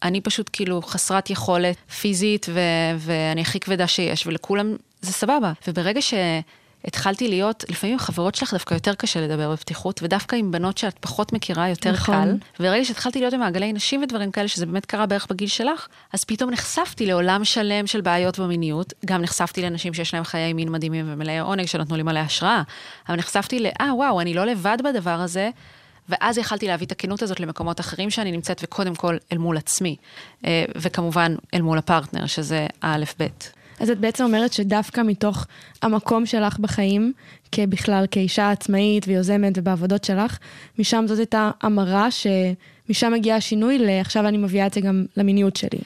אני 0.03 0.21
פשוט 0.21 0.49
כאילו 0.53 0.81
חסרת 0.81 1.29
יכולת 1.29 1.75
פיזית, 2.01 2.45
ו- 2.49 2.59
ואני 2.97 3.41
הכי 3.41 3.59
כבדה 3.59 3.87
שיש, 3.87 4.27
ולכולם 4.27 4.75
זה 5.01 5.11
סבבה. 5.11 5.51
וברגע 5.67 6.01
ש... 6.01 6.13
התחלתי 6.85 7.27
להיות, 7.27 7.65
לפעמים 7.69 7.93
עם 7.93 7.99
חברות 7.99 8.35
שלך 8.35 8.53
דווקא 8.53 8.73
יותר 8.73 8.93
קשה 8.93 9.21
לדבר 9.21 9.51
בפתיחות, 9.51 10.03
ודווקא 10.03 10.35
עם 10.35 10.51
בנות 10.51 10.77
שאת 10.77 10.97
פחות 10.99 11.33
מכירה 11.33 11.69
יותר 11.69 11.91
נכון. 11.91 12.15
קל. 12.15 12.37
וברגע 12.59 12.85
שהתחלתי 12.85 13.19
להיות 13.19 13.33
במעגלי 13.33 13.73
נשים 13.73 14.03
ודברים 14.03 14.31
כאלה, 14.31 14.47
שזה 14.47 14.65
באמת 14.65 14.85
קרה 14.85 15.05
בערך 15.05 15.27
בגיל 15.29 15.47
שלך, 15.47 15.87
אז 16.13 16.23
פתאום 16.23 16.49
נחשפתי 16.49 17.05
לעולם 17.05 17.45
שלם 17.45 17.87
של 17.87 18.01
בעיות 18.01 18.39
במיניות. 18.39 18.93
גם 19.05 19.21
נחשפתי 19.21 19.61
לנשים 19.61 19.93
שיש 19.93 20.13
להם 20.13 20.23
חיי 20.23 20.53
מין 20.53 20.71
מדהימים 20.71 21.05
ומלאי 21.07 21.39
עונג 21.39 21.65
שנתנו 21.65 21.95
לי 21.97 22.03
מלא 22.03 22.19
השראה. 22.19 22.61
אבל 23.09 23.17
נחשפתי 23.17 23.59
ל, 23.59 23.67
אה, 23.81 23.95
וואו, 23.95 24.21
אני 24.21 24.33
לא 24.33 24.45
לבד 24.45 24.77
בדבר 24.83 25.19
הזה. 25.19 25.49
ואז 26.09 26.37
יכלתי 26.37 26.67
להביא 26.67 26.87
את 26.87 26.91
הכנות 26.91 27.21
הזאת 27.21 27.39
למקומות 27.39 27.79
אחרים 27.79 28.09
שאני 28.09 28.31
נמצאת, 28.31 28.61
וקודם 28.63 28.95
כל 28.95 29.17
אל 29.31 29.37
מול 29.37 29.57
עצמי, 29.57 29.95
אה, 30.45 30.65
וכמובן 30.75 31.35
אל 31.53 31.61
מול 31.61 31.77
הפרטנר, 31.77 32.25
שזה 32.25 32.67
האלף-בית. 32.81 33.53
אז 33.83 33.89
את 33.89 33.99
בעצם 33.99 34.23
אומרת 34.23 34.53
שדווקא 34.53 35.01
מתוך 35.01 35.47
המקום 35.81 36.25
שלך 36.25 36.59
בחיים, 36.59 37.13
כבכלל, 37.51 38.05
כאישה 38.11 38.51
עצמאית 38.51 39.07
ויוזמת 39.07 39.53
ובעבודות 39.57 40.03
שלך, 40.03 40.37
משם 40.79 41.05
זאת 41.07 41.17
הייתה 41.19 41.51
המרה 41.61 42.07
שמשם 42.11 43.13
מגיע 43.13 43.35
השינוי 43.35 43.77
לעכשיו 43.79 44.27
אני 44.27 44.37
מביאה 44.37 44.67
את 44.67 44.73
זה 44.73 44.81
גם 44.81 45.05
למיניות 45.17 45.55
שלי. 45.55 45.79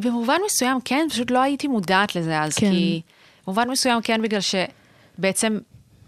במובן 0.00 0.36
מסוים 0.46 0.78
כן, 0.84 1.06
פשוט 1.10 1.30
לא 1.30 1.42
הייתי 1.42 1.68
מודעת 1.68 2.16
לזה 2.16 2.40
אז, 2.40 2.54
כן. 2.54 2.70
כי... 2.70 3.00
במובן 3.46 3.70
מסוים 3.70 4.02
כן, 4.02 4.22
בגלל 4.22 4.40
שבעצם 4.40 5.58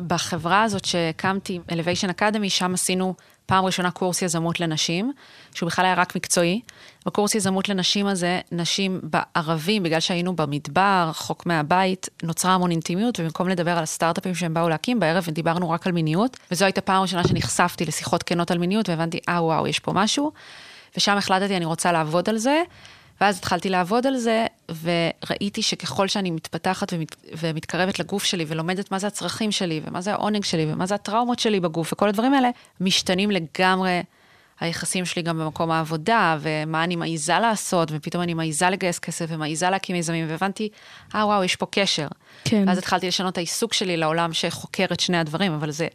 בחברה 0.07 0.63
הזאת 0.63 0.85
שהקמתי, 0.85 1.59
Elevation 1.69 2.21
Academy, 2.21 2.49
שם 2.49 2.75
עשינו 2.75 3.15
פעם 3.51 3.65
ראשונה 3.65 3.91
קורס 3.91 4.23
יזמות 4.23 4.61
לנשים, 4.61 5.13
שהוא 5.55 5.67
בכלל 5.67 5.85
היה 5.85 5.95
רק 5.95 6.17
מקצועי. 6.17 6.61
בקורס 7.07 7.35
יזמות 7.35 7.69
לנשים 7.69 8.07
הזה, 8.07 8.41
נשים 8.53 9.01
בערבים, 9.03 9.83
בגלל 9.83 10.01
שהיינו 10.01 10.37
במדבר, 10.37 11.07
רחוק 11.09 11.47
מהבית, 11.47 12.09
נוצרה 12.23 12.55
המון 12.55 12.71
אינטימיות, 12.71 13.21
ובמקום 13.21 13.49
לדבר 13.49 13.71
על 13.71 13.83
הסטארט-אפים 13.83 14.35
שהם 14.35 14.55
באו 14.55 14.69
להקים, 14.69 15.01
בערב 15.01 15.27
דיברנו 15.31 15.71
רק 15.71 15.87
על 15.87 15.93
מיניות, 15.93 16.37
וזו 16.51 16.65
הייתה 16.65 16.81
פעם 16.81 17.03
ראשונה 17.03 17.25
שנחשפתי 17.29 17.85
לשיחות 17.85 18.23
כנות 18.23 18.51
על 18.51 18.59
מיניות, 18.59 18.89
והבנתי, 18.89 19.19
אה, 19.29 19.45
וואו, 19.45 19.67
יש 19.67 19.79
פה 19.79 19.93
משהו. 19.93 20.33
ושם 20.97 21.17
החלטתי, 21.17 21.57
אני 21.57 21.65
רוצה 21.65 21.93
לעבוד 21.93 22.29
על 22.29 22.39
זה. 22.39 22.63
ואז 23.21 23.39
התחלתי 23.39 23.69
לעבוד 23.69 24.07
על 24.07 24.17
זה, 24.17 24.47
וראיתי 24.83 25.63
שככל 25.63 26.09
שאני 26.09 26.31
מתפתחת 26.31 26.93
ומת, 26.93 27.17
ומתקרבת 27.39 27.99
לגוף 27.99 28.25
שלי, 28.25 28.45
ולומדת 28.49 28.91
מה 28.91 28.99
זה 28.99 29.07
הצרכים 29.07 29.53
שלי, 29.53 29.81
ומה 29.85 30.01
זה 30.01 30.13
העונג 30.13 30.45
שלי, 30.45 30.73
ומה 30.73 30.87
זה 30.87 30.95
הטראומות 30.95 31.39
שלי 31.39 31.61
בגוף, 31.61 31.93
וכל 31.93 32.09
הדברים 32.09 32.35
האלה, 32.35 32.51
משתנים 32.81 33.31
לגמרי 33.31 34.03
היחסים 34.61 35.05
שלי 35.05 35.23
גם 35.23 35.39
במקום 35.39 35.71
העבודה, 35.71 36.39
ומה 36.41 36.85
אני 36.85 36.97
מעיזה 36.97 37.39
לעשות, 37.39 37.89
ופתאום 37.93 38.23
אני 38.23 38.35
מעיזה 38.35 38.71
לגייס 38.71 38.99
כסף, 38.99 39.27
ומעיזה 39.29 39.71
להקים 39.71 39.97
מיזמים, 39.97 40.27
והבנתי, 40.29 40.69
אה, 41.15 41.27
וואו, 41.27 41.45
יש 41.45 41.57
פה 41.57 41.67
קשר. 41.71 42.07
כן. 42.45 42.65
ואז 42.67 42.79
התחלתי 42.79 43.09
לשנות 43.09 43.33
את 43.33 43.39
העיסוק 43.39 43.73
שלי 43.73 43.97
לעולם 43.97 44.33
שחוקר 44.33 44.87
את 44.93 45.01
שני 45.01 45.19
הדברים, 45.19 45.53
אבל 45.53 45.71
זה, 45.71 45.89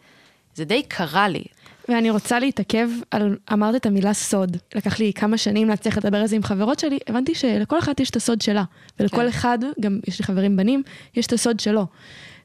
זה 0.56 0.66
די 0.66 0.84
קרה 0.84 1.28
לי. 1.28 1.44
ואני 1.90 2.10
רוצה 2.10 2.40
להתעכב 2.40 2.90
על, 3.12 3.38
אמרת 3.54 3.76
את 3.76 3.86
המילה 3.86 4.14
סוד. 4.14 4.58
לקח 4.76 5.00
לי 5.00 5.14
כמה 5.14 5.38
שנים 5.38 5.68
להצליח 5.68 5.98
לדבר 5.98 6.18
על 6.18 6.28
זה 6.28 6.36
עם 6.36 6.44
חברות 6.44 6.80
שלי, 6.80 7.00
הבנתי 7.08 7.36
שלכל 7.36 7.80
אחת 7.80 8.00
יש 8.00 8.10
את 8.10 8.16
הסוד 8.16 8.42
שלה. 8.42 8.64
ולכל 9.00 9.18
כן. 9.18 9.28
אחד, 9.28 9.60
גם 9.80 10.00
יש 10.08 10.20
לי 10.20 10.26
חברים 10.26 10.58
בנים, 10.58 10.84
יש 11.16 11.28
את 11.28 11.34
הסוד 11.34 11.60
שלו. 11.60 11.86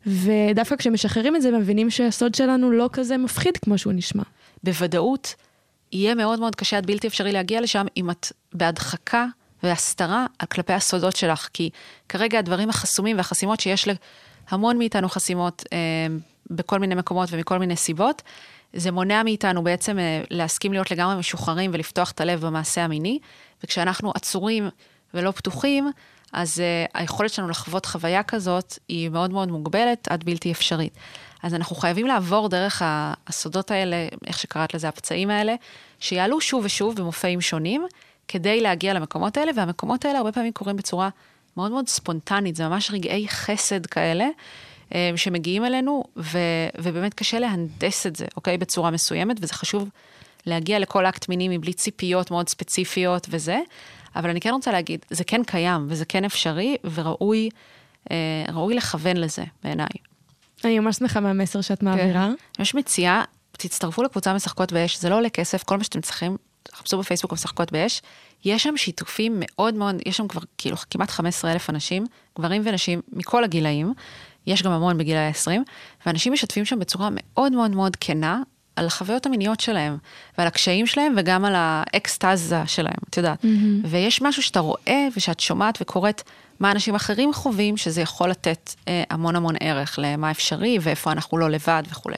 ודווקא 0.06 0.76
כשמשחררים 0.76 1.37
את 1.37 1.42
זה, 1.42 1.50
מבינים 1.50 1.90
שהסוד 1.90 2.35
שלנו 2.35 2.70
לא 2.70 2.90
כזה 2.92 3.16
מפחיד 3.16 3.56
כמו 3.56 3.78
שהוא 3.78 3.92
נשמע. 3.92 4.23
בוודאות 4.62 5.35
יהיה 5.92 6.14
מאוד 6.14 6.40
מאוד 6.40 6.54
קשה 6.54 6.76
עד 6.76 6.87
בלתי 6.87 7.06
אפשרי 7.06 7.32
להגיע 7.32 7.61
לשם 7.61 7.87
אם 7.97 8.11
את 8.11 8.26
בהדחקה 8.52 9.26
והסתרה 9.62 10.26
כלפי 10.52 10.73
הסודות 10.73 11.16
שלך, 11.16 11.49
כי 11.52 11.70
כרגע 12.09 12.38
הדברים 12.38 12.70
החסומים 12.70 13.16
והחסימות 13.16 13.61
שיש 13.61 13.88
להמון 14.50 14.78
מאיתנו 14.78 15.09
חסימות 15.09 15.64
אה, 15.73 15.78
בכל 16.50 16.78
מיני 16.78 16.94
מקומות 16.94 17.28
ומכל 17.32 17.59
מיני 17.59 17.76
סיבות, 17.76 18.23
זה 18.73 18.91
מונע 18.91 19.23
מאיתנו 19.23 19.65
בעצם 19.65 19.99
אה, 19.99 20.23
להסכים 20.31 20.73
להיות 20.73 20.91
לגמרי 20.91 21.17
משוחררים 21.17 21.71
ולפתוח 21.75 22.11
את 22.11 22.21
הלב 22.21 22.47
במעשה 22.47 22.85
המיני, 22.85 23.19
וכשאנחנו 23.65 24.12
עצורים 24.15 24.69
ולא 25.15 25.31
פתוחים, 25.31 25.91
אז 26.33 26.59
uh, 26.59 26.91
היכולת 26.95 27.31
שלנו 27.33 27.49
לחוות 27.49 27.87
חוויה 27.87 28.23
כזאת 28.23 28.79
היא 28.89 29.09
מאוד 29.09 29.31
מאוד 29.31 29.50
מוגבלת 29.50 30.09
עד 30.09 30.25
בלתי 30.25 30.53
אפשרית. 30.53 30.93
אז 31.43 31.55
אנחנו 31.55 31.77
חייבים 31.77 32.07
לעבור 32.07 32.49
דרך 32.49 32.83
הסודות 33.27 33.71
האלה, 33.71 34.09
איך 34.27 34.39
שקראת 34.39 34.75
לזה, 34.75 34.89
הפצעים 34.89 35.31
האלה, 35.31 35.55
שיעלו 36.00 36.41
שוב 36.41 36.65
ושוב 36.65 36.97
במופעים 36.97 37.41
שונים, 37.41 37.87
כדי 38.29 38.61
להגיע 38.61 38.95
למקומות 38.95 39.37
האלה, 39.37 39.53
והמקומות 39.57 40.05
האלה 40.05 40.19
הרבה 40.19 40.33
פעמים 40.33 40.53
קורים 40.53 40.77
בצורה 40.77 41.09
מאוד 41.57 41.71
מאוד 41.71 41.89
ספונטנית, 41.89 42.57
זה 42.57 42.69
ממש 42.69 42.91
רגעי 42.91 43.29
חסד 43.29 43.87
כאלה, 43.87 44.27
שמגיעים 45.16 45.64
אלינו, 45.64 46.04
ו- 46.16 46.38
ובאמת 46.78 47.14
קשה 47.14 47.38
להנדס 47.38 48.06
את 48.06 48.16
זה, 48.16 48.26
אוקיי? 48.37 48.59
בצורה 48.59 48.90
מסוימת, 48.90 49.37
וזה 49.40 49.54
חשוב 49.54 49.88
להגיע 50.47 50.79
לכל 50.79 51.07
אקט 51.07 51.29
מיני 51.29 51.59
מבלי 51.59 51.72
ציפיות 51.72 52.31
מאוד 52.31 52.48
ספציפיות 52.48 53.26
וזה. 53.31 53.61
אבל 54.16 54.31
אני 54.31 54.40
כן 54.40 54.50
רוצה 54.50 54.72
להגיד, 54.72 55.07
זה 55.11 55.24
כן 55.24 55.44
קיים 55.44 55.87
וזה 55.88 56.05
כן 56.05 56.24
אפשרי, 56.24 56.76
וראוי 56.94 57.48
אה, 58.11 58.16
ראוי 58.53 58.74
לכוון 58.74 59.16
לזה, 59.16 59.44
בעיניי. 59.64 59.87
אני 60.64 60.79
ממש 60.79 60.96
שמחה 60.96 61.20
מהמסר 61.20 61.61
שאת 61.61 61.83
מעבירה. 61.83 62.24
אני 62.26 62.35
ממש 62.59 62.74
מציעה, 62.74 63.24
תצטרפו 63.53 64.03
לקבוצה 64.03 64.35
משחקות 64.35 64.72
באש, 64.72 64.98
זה 64.98 65.09
לא 65.09 65.16
עולה 65.16 65.29
כסף, 65.29 65.62
כל 65.62 65.79
מה 65.79 65.85
שאתם 65.85 66.00
צריכים, 66.00 66.37
תחפשו 66.62 66.98
בפייסבוק 66.98 67.33
משחקות 67.33 67.72
באש. 67.72 68.03
יש 68.44 68.62
שם 68.62 68.76
שיתופים 68.76 69.37
מאוד 69.40 69.74
מאוד, 69.74 69.94
יש 70.07 70.16
שם 70.16 70.29
כבר 70.29 70.40
כאילו 70.59 70.76
כמעט 70.90 71.11
15 71.11 71.53
אלף 71.53 71.70
אנשים, 71.70 72.07
גברים 72.38 72.62
ונשים 72.64 73.00
מכל 73.12 73.44
הגילאים, 73.44 73.94
יש 74.46 74.62
גם 74.62 74.72
המון 74.72 74.98
בגיל 74.98 75.16
ה-20, 75.16 75.50
ואנשים 76.07 76.33
משתפים 76.33 76.64
שם 76.64 76.79
בצורה 76.79 77.09
מאוד 77.12 77.53
מאוד 77.53 77.70
מאוד 77.70 77.96
כנה 78.00 78.42
על 78.76 78.87
החוויות 78.87 79.26
המיניות 79.26 79.61
שלהם, 79.61 79.96
ועל 80.38 80.46
הקשיים 80.46 80.87
שלהם, 80.87 81.14
וגם 81.16 81.44
על 81.44 81.53
האקסטזה 81.57 82.62
שלהם, 82.66 82.98
את 83.11 83.16
יודעת. 83.16 83.44
Mm-hmm. 83.44 83.87
ויש 83.87 84.22
משהו 84.22 84.42
שאתה 84.42 84.61
רואה 84.61 85.09
ושאת 85.16 85.40
שומעת 85.40 85.79
וקוראת 85.83 86.22
מה 86.61 86.70
אנשים 86.70 86.94
אחרים 86.94 87.33
חווים, 87.33 87.76
שזה 87.76 88.00
יכול 88.00 88.31
לתת 88.31 88.74
אה, 88.88 89.03
המון 89.11 89.37
המון 89.37 89.55
ערך 89.61 89.98
למה 90.03 90.31
אפשרי 90.31 90.79
ואיפה 90.81 91.12
אנחנו 91.12 91.38
לא 91.38 91.50
לבד 91.50 91.83
וכולי. 91.90 92.16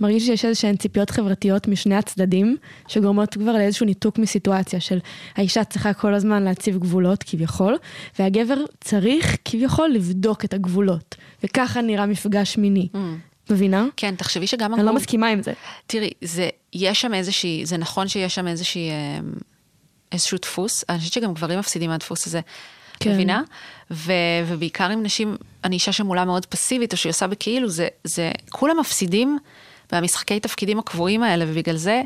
מרגיש 0.00 0.26
שיש 0.26 0.44
איזשהן 0.44 0.76
ציפיות 0.76 1.10
חברתיות 1.10 1.68
משני 1.68 1.94
הצדדים, 1.94 2.56
שגורמות 2.88 3.34
כבר 3.34 3.52
לאיזשהו 3.52 3.86
ניתוק 3.86 4.18
מסיטואציה 4.18 4.80
של 4.80 4.98
האישה 5.36 5.64
צריכה 5.64 5.92
כל 5.92 6.14
הזמן 6.14 6.42
להציב 6.42 6.78
גבולות 6.78 7.22
כביכול, 7.22 7.76
והגבר 8.18 8.56
צריך 8.80 9.36
כביכול 9.44 9.88
לבדוק 9.88 10.44
את 10.44 10.54
הגבולות. 10.54 11.16
וככה 11.44 11.80
נראה 11.80 12.06
מפגש 12.06 12.58
מיני. 12.58 12.88
Mm. 12.94 12.98
מבינה? 13.50 13.86
כן, 13.96 14.14
תחשבי 14.16 14.46
שגם... 14.46 14.74
אני 14.74 14.82
לא 14.82 14.94
מסכימה 14.94 15.28
עם 15.28 15.42
זה. 15.42 15.52
תראי, 15.86 16.10
זה, 16.20 16.48
יש 16.72 17.00
שם 17.00 17.14
איזושהי, 17.14 17.66
זה 17.66 17.76
נכון 17.76 18.08
שיש 18.08 18.34
שם 18.34 18.48
איזושהי, 18.48 18.90
איזשהו 20.12 20.38
דפוס, 20.42 20.84
אני 20.88 20.98
חושבת 20.98 21.12
שגם 21.12 21.34
גברים 21.34 21.58
מפסידים 21.58 21.90
מהדפוס 21.90 22.26
הזה. 22.26 22.40
כן. 23.00 23.12
מבינה? 23.12 23.42
ו, 23.90 24.12
ובעיקר 24.46 24.90
עם 24.90 25.02
נשים, 25.02 25.36
אני 25.64 25.74
אישה 25.74 25.92
שמולה 25.92 26.24
מאוד 26.24 26.46
פסיבית, 26.46 26.92
או 26.92 26.96
שהיא 26.96 27.10
עושה 27.10 27.26
בכאילו, 27.26 27.68
זה, 27.68 27.88
זה, 28.04 28.30
כולם 28.50 28.80
מפסידים 28.80 29.38
מהמשחקי 29.92 30.40
תפקידים 30.40 30.78
הקבועים 30.78 31.22
האלה, 31.22 31.44
ובגלל 31.48 31.76
זה, 31.76 32.02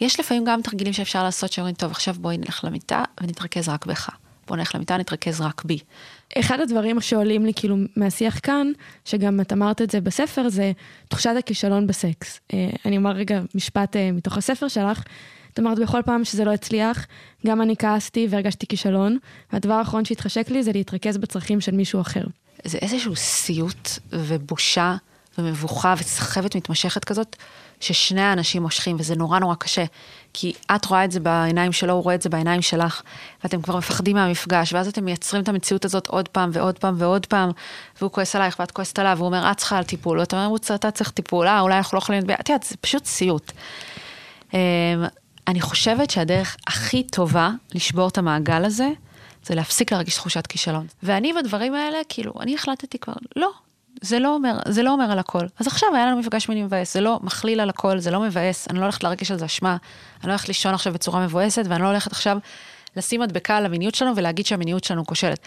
יש 0.00 0.20
לפעמים 0.20 0.44
גם 0.44 0.62
תרגילים 0.62 0.92
שאפשר 0.92 1.22
לעשות, 1.22 1.52
שאומרים, 1.52 1.74
טוב, 1.74 1.90
עכשיו 1.90 2.14
בואי 2.18 2.38
נלך 2.38 2.64
למיטה 2.64 3.04
ונתרכז 3.20 3.68
רק 3.68 3.86
בך. 3.86 4.10
בוא 4.46 4.56
נלך 4.56 4.74
למיטה, 4.74 4.96
נתרכז 4.96 5.40
רק 5.40 5.64
בי. 5.64 5.78
אחד 6.38 6.60
הדברים 6.60 7.00
שעולים 7.00 7.46
לי 7.46 7.52
כאילו 7.56 7.76
מהשיח 7.96 8.40
כאן, 8.42 8.66
שגם 9.04 9.40
את 9.40 9.52
אמרת 9.52 9.82
את 9.82 9.90
זה 9.90 10.00
בספר, 10.00 10.48
זה 10.48 10.72
תחושת 11.08 11.34
הכישלון 11.38 11.86
בסקס. 11.86 12.40
אני 12.84 12.96
אומר 12.96 13.10
רגע 13.10 13.40
משפט 13.54 13.96
מתוך 14.12 14.38
הספר 14.38 14.68
שלך. 14.68 15.02
את 15.52 15.58
אמרת 15.58 15.78
בכל 15.78 16.02
פעם 16.04 16.24
שזה 16.24 16.44
לא 16.44 16.52
הצליח, 16.52 17.06
גם 17.46 17.62
אני 17.62 17.76
כעסתי 17.76 18.26
והרגשתי 18.30 18.66
כישלון, 18.66 19.18
והדבר 19.52 19.74
האחרון 19.74 20.04
שהתחשק 20.04 20.50
לי 20.50 20.62
זה 20.62 20.72
להתרכז 20.72 21.18
בצרכים 21.18 21.60
של 21.60 21.72
מישהו 21.72 22.00
אחר. 22.00 22.24
זה 22.64 22.78
איזשהו 22.78 23.16
סיוט 23.16 23.88
ובושה 24.12 24.96
ומבוכה 25.44 25.94
וסחבת 25.98 26.56
מתמשכת 26.56 27.04
כזאת, 27.04 27.36
ששני 27.80 28.20
האנשים 28.20 28.62
מושכים, 28.62 28.96
וזה 28.98 29.16
נורא 29.16 29.38
נורא 29.38 29.54
קשה. 29.54 29.84
כי 30.32 30.52
את 30.74 30.84
רואה 30.84 31.04
את 31.04 31.12
זה 31.12 31.20
בעיניים 31.20 31.72
שלו, 31.72 31.92
הוא 31.92 32.02
רואה 32.02 32.14
את 32.14 32.22
זה 32.22 32.28
בעיניים 32.28 32.62
שלך, 32.62 33.02
ואתם 33.44 33.62
כבר 33.62 33.76
מפחדים 33.76 34.16
מהמפגש, 34.16 34.72
ואז 34.72 34.88
אתם 34.88 35.04
מייצרים 35.04 35.42
את 35.42 35.48
המציאות 35.48 35.84
הזאת 35.84 36.06
עוד 36.06 36.28
פעם 36.28 36.50
ועוד 36.52 36.78
פעם 36.78 36.94
ועוד 36.98 37.26
פעם, 37.26 37.50
והוא 38.00 38.10
כועס 38.10 38.36
עלייך 38.36 38.60
ואת 38.60 38.70
כועסת 38.70 38.98
עליו, 38.98 39.14
והוא 39.16 39.26
אומר, 39.26 39.50
את 39.50 39.56
צריכה 39.56 39.78
על 39.78 39.84
טיפול, 39.84 40.18
ואתה 40.18 40.44
אומר, 40.44 40.56
אתה 40.74 40.90
צריך 40.90 41.10
טיפול, 41.10 41.46
אה, 41.46 41.60
אולי 41.60 41.76
אנחנו 41.76 41.96
לא 41.96 42.02
יכולים... 42.02 42.22
את 42.40 42.48
יודעת, 42.48 42.62
זה 42.62 42.76
פשוט 42.80 43.04
סיוט. 43.04 43.52
אני 45.48 45.60
חושבת 45.60 46.10
שהדרך 46.10 46.56
הכי 46.66 47.02
טובה 47.02 47.50
לשבור 47.74 48.08
את 48.08 48.18
המעגל 48.18 48.64
הזה, 48.64 48.88
זה 49.46 49.54
להפסיק 49.54 49.92
להרגיש 49.92 50.14
תחושת 50.14 50.46
כישלון. 50.46 50.86
ואני 51.02 51.32
בדברים 51.32 51.74
האלה, 51.74 51.98
כאילו, 52.08 52.32
אני 52.40 52.54
החלטתי 52.54 52.98
כבר, 52.98 53.14
לא, 53.36 53.50
זה 54.00 54.18
לא 54.18 54.34
אומר, 54.34 54.58
זה 54.68 54.82
לא 54.82 54.92
אומר 54.92 55.12
על 55.12 55.18
הכל. 55.18 55.46
אז 55.58 55.66
עכשיו 55.66 55.88
היה 55.94 56.06
לנו 56.06 56.16
מפגש 56.16 56.48
מיני 56.48 56.62
מבאס, 56.62 56.94
זה 56.94 57.00
לא 57.00 57.18
מכליל 57.22 57.60
על 57.60 57.70
הכל, 57.70 57.98
זה 57.98 58.10
לא 58.10 58.20
מבאס, 58.20 58.68
אני 58.70 58.78
לא 58.78 58.82
הולכת 58.84 59.04
להרגיש 59.04 59.30
על 59.30 59.38
זה 59.38 59.44
אשמה, 59.44 59.76
אני 60.20 60.28
לא 60.28 60.32
הולכת 60.32 60.48
לישון 60.48 60.74
עכשיו 60.74 60.92
בצורה 60.92 61.24
מבואסת, 61.24 61.62
ואני 61.68 61.82
לא 61.82 61.88
הולכת 61.88 62.12
עכשיו 62.12 62.38
לשים 62.96 63.20
מדבקה 63.20 63.56
על 63.56 63.66
המיניות 63.66 63.94
שלנו 63.94 64.16
ולהגיד 64.16 64.46
שהמיניות 64.46 64.84
שלנו 64.84 65.06
כושלת. 65.06 65.38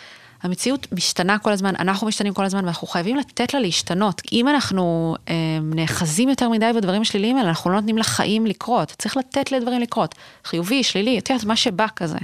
המציאות 0.44 0.88
משתנה 0.92 1.38
כל 1.38 1.52
הזמן, 1.52 1.76
אנחנו 1.80 2.08
משתנים 2.08 2.34
כל 2.34 2.46
הזמן, 2.46 2.66
ואנחנו 2.66 2.88
חייבים 2.88 3.18
לתת 3.18 3.54
לה 3.54 3.60
להשתנות. 3.60 4.22
אם 4.32 4.48
אנחנו 4.48 5.16
אה, 5.30 5.34
נאחזים 5.62 6.30
יותר 6.30 6.50
מדי 6.50 6.72
בדברים 6.76 7.02
השליליים 7.02 7.38
האלה, 7.38 7.50
אנחנו 7.50 7.70
לא 7.70 7.76
נותנים 7.76 7.98
לחיים 7.98 8.46
לקרות. 8.46 8.96
צריך 8.98 9.18
לתת 9.18 9.52
לדברים 9.52 9.82
לקרות. 9.82 10.16
חיובי, 10.46 10.84
שלילי, 10.84 11.20
את 11.20 11.30
יודעת, 11.30 11.46
מה 11.46 11.56
שבא 11.56 11.86
כזה. 11.96 12.18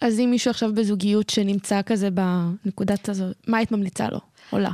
אז 0.00 0.20
אם 0.20 0.30
מישהו 0.30 0.50
עכשיו 0.50 0.74
בזוגיות 0.74 1.30
שנמצא 1.30 1.80
כזה 1.86 2.08
בנקודת 2.10 3.08
הזו, 3.08 3.24
מה 3.46 3.58
היית 3.58 3.72
ממליצה 3.72 4.08
לו? 4.12 4.20
או 4.52 4.58
לה? 4.58 4.70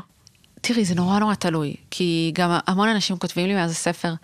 תראי, 0.66 0.84
זה 0.84 0.94
נורא 0.94 1.18
נורא 1.18 1.34
תלוי, 1.34 1.74
כי 1.90 2.32
גם 2.34 2.58
המון 2.66 2.88
אנשים 2.88 3.16
כותבים 3.16 3.46
לי 3.46 3.54
מאז 3.54 3.70
הספר, 3.70 4.14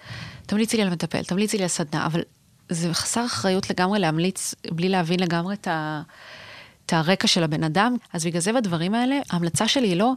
תמליצי 0.47 0.77
לי 0.77 0.83
על 0.83 0.91
מטפל, 0.91 1.23
תמליצי 1.23 1.57
לי 1.57 1.63
על 1.63 1.69
סדנה, 1.69 2.07
אבל 2.07 2.21
זה 2.69 2.95
חסר 2.95 3.27
אחריות 3.27 3.71
לגמרי 3.71 3.99
להמליץ 3.99 4.55
בלי 4.71 4.89
להבין 4.89 5.21
לגמרי 5.21 5.55
את 5.55 5.69
ה... 5.69 6.03
את 6.87 6.93
הרקע 6.93 7.29
של 7.29 7.45
הבן 7.45 7.65
אדם, 7.65 7.97
אז 8.13 8.27
בגלל 8.27 8.41
זה 8.41 8.53
בדברים 8.53 8.95
האלה, 8.95 9.19
ההמלצה 9.31 9.69
שלי 9.69 9.89
היא 9.89 9.97
לא, 9.97 10.13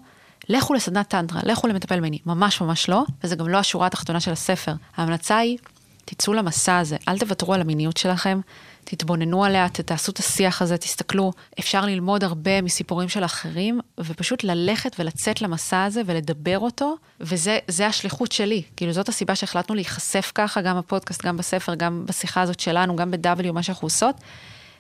לכו 0.50 0.74
לסדנת 0.74 1.08
טנטרה, 1.08 1.42
לכו 1.44 1.68
למטפל 1.68 2.00
מיני, 2.00 2.20
ממש 2.26 2.62
ממש 2.62 2.90
לא, 2.90 3.04
וזה 3.24 3.36
גם 3.36 3.50
לא 3.50 3.58
השורה 3.58 3.88
התחתונה 3.88 4.20
של 4.20 4.32
הספר. 4.32 4.74
ההמלצה 4.98 5.38
היא, 5.38 5.58
תצאו 6.06 6.34
למסע 6.34 6.78
הזה, 6.78 6.98
אל 7.08 7.20
תוותרו 7.20 7.54
על 7.54 7.62
המיניות 7.62 7.98
שלכם, 7.98 8.40
תתבוננו 8.84 9.44
עליה, 9.44 9.70
תעשו 9.70 10.12
את 10.12 10.20
השיח 10.20 10.62
הזה, 10.62 10.78
תסתכלו. 10.78 11.32
אפשר 11.60 11.86
ללמוד 11.86 12.24
הרבה 12.24 12.62
מסיפורים 12.62 13.10
של 13.10 13.26
אחרים, 13.26 13.80
ופשוט 13.98 14.44
ללכת 14.44 14.96
ולצאת 15.00 15.42
למסע 15.42 15.84
הזה 15.84 16.02
ולדבר 16.06 16.60
אותו, 16.60 16.96
וזה 17.20 17.88
השליחות 17.88 18.32
שלי. 18.32 18.64
כאילו, 18.78 18.94
זאת 18.94 19.10
הסיבה 19.10 19.36
שהחלטנו 19.36 19.76
להיחשף 19.76 20.32
ככה, 20.36 20.62
גם 20.62 20.78
בפודקאסט, 20.78 21.26
גם 21.26 21.38
בספר, 21.38 21.76
גם 21.76 22.04
בשיחה 22.06 22.42
הזאת 22.42 22.60
שלנו, 22.60 22.96
גם 22.96 23.12
ב-W, 23.12 23.52
מה 23.52 23.64
שאנחנו 23.64 23.86
עושות. 23.86 24.16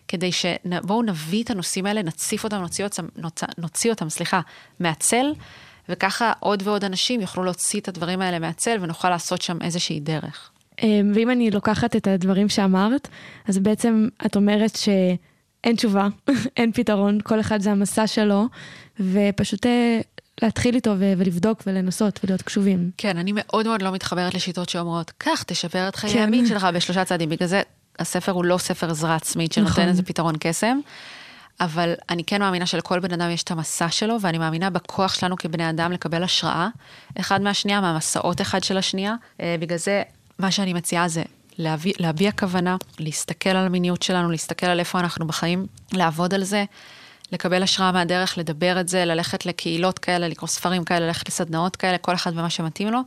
כדי 0.07 0.31
שבואו 0.31 1.01
נביא 1.01 1.43
את 1.43 1.49
הנושאים 1.49 1.85
האלה, 1.85 2.01
נציף 2.01 2.43
אותם, 2.43 2.57
נוציא 2.57 2.83
אותם, 2.85 3.05
נוציא, 3.15 3.47
נוציא 3.57 3.91
אותם, 3.91 4.09
סליחה, 4.09 4.41
מהצל, 4.79 5.25
וככה 5.89 6.33
עוד 6.39 6.63
ועוד 6.65 6.83
אנשים 6.83 7.21
יוכלו 7.21 7.43
להוציא 7.43 7.79
את 7.79 7.87
הדברים 7.87 8.21
האלה 8.21 8.39
מהצל 8.39 8.77
ונוכל 8.81 9.09
לעשות 9.09 9.41
שם 9.41 9.61
איזושהי 9.61 9.99
דרך. 9.99 10.51
אמ, 10.81 11.11
ואם 11.15 11.29
אני 11.29 11.51
לוקחת 11.51 11.95
את 11.95 12.07
הדברים 12.07 12.49
שאמרת, 12.49 13.07
אז 13.47 13.59
בעצם 13.59 14.07
את 14.25 14.35
אומרת 14.35 14.75
שאין 14.75 15.75
תשובה, 15.75 16.07
אין 16.57 16.71
פתרון, 16.71 17.19
כל 17.23 17.39
אחד 17.39 17.61
זה 17.61 17.71
המסע 17.71 18.07
שלו, 18.07 18.47
ופשוט 18.99 19.65
אה, 19.65 20.01
להתחיל 20.41 20.75
איתו 20.75 20.93
ולבדוק 20.97 21.63
ולנסות 21.67 22.19
ולהיות 22.23 22.41
קשובים. 22.41 22.91
כן, 22.97 23.17
אני 23.17 23.31
מאוד 23.35 23.67
מאוד 23.67 23.81
לא 23.81 23.91
מתחברת 23.91 24.33
לשיטות 24.33 24.69
שאומרות, 24.69 25.11
קח, 25.17 25.43
תשפר 25.43 25.87
את 25.87 25.95
חיי 25.95 26.13
כן. 26.13 26.23
המין 26.23 26.45
שלך 26.47 26.67
בשלושה 26.73 27.05
צעדים. 27.05 27.29
בגלל 27.29 27.47
זה 27.47 27.61
הספר 27.99 28.31
הוא 28.31 28.45
לא 28.45 28.57
ספר 28.57 28.91
עזרה 28.91 29.15
עצמית 29.15 29.51
שנותן 29.51 29.71
נכון. 29.71 29.87
איזה 29.87 30.03
פתרון 30.03 30.35
קסם. 30.39 30.79
אבל 31.59 31.93
אני 32.09 32.23
כן 32.23 32.41
מאמינה 32.41 32.65
שלכל 32.65 32.99
בן 32.99 33.13
אדם 33.13 33.29
יש 33.29 33.43
את 33.43 33.51
המסע 33.51 33.89
שלו, 33.89 34.17
ואני 34.21 34.37
מאמינה 34.37 34.69
בכוח 34.69 35.13
שלנו 35.13 35.37
כבני 35.37 35.69
אדם 35.69 35.91
לקבל 35.91 36.23
השראה 36.23 36.67
אחד 37.19 37.41
מהשנייה, 37.41 37.81
מהמסעות 37.81 38.41
אחד 38.41 38.63
של 38.63 38.77
השנייה. 38.77 39.15
אה, 39.41 39.55
בגלל 39.59 39.77
זה 39.77 40.03
מה 40.39 40.51
שאני 40.51 40.73
מציעה 40.73 41.07
זה 41.07 41.23
להביא, 41.57 41.93
להביע 41.99 42.31
כוונה, 42.31 42.77
להסתכל 42.99 43.49
על 43.49 43.65
המיניות 43.65 44.01
שלנו, 44.01 44.31
להסתכל 44.31 44.65
על 44.65 44.79
איפה 44.79 44.99
אנחנו 44.99 45.27
בחיים, 45.27 45.67
לעבוד 45.93 46.33
על 46.33 46.43
זה, 46.43 46.65
לקבל 47.31 47.63
השראה 47.63 47.91
מהדרך, 47.91 48.37
לדבר 48.37 48.79
את 48.79 48.87
זה, 48.87 49.05
ללכת 49.05 49.45
לקהילות 49.45 49.99
כאלה, 49.99 50.27
לקרוא 50.27 50.47
ספרים 50.47 50.83
כאלה, 50.83 51.05
ללכת 51.07 51.27
לסדנאות 51.27 51.75
כאלה, 51.75 51.97
כל 51.97 52.15
אחד 52.15 52.31
ומה 52.33 52.49
שמתאים 52.49 52.87
לו. 52.87 52.99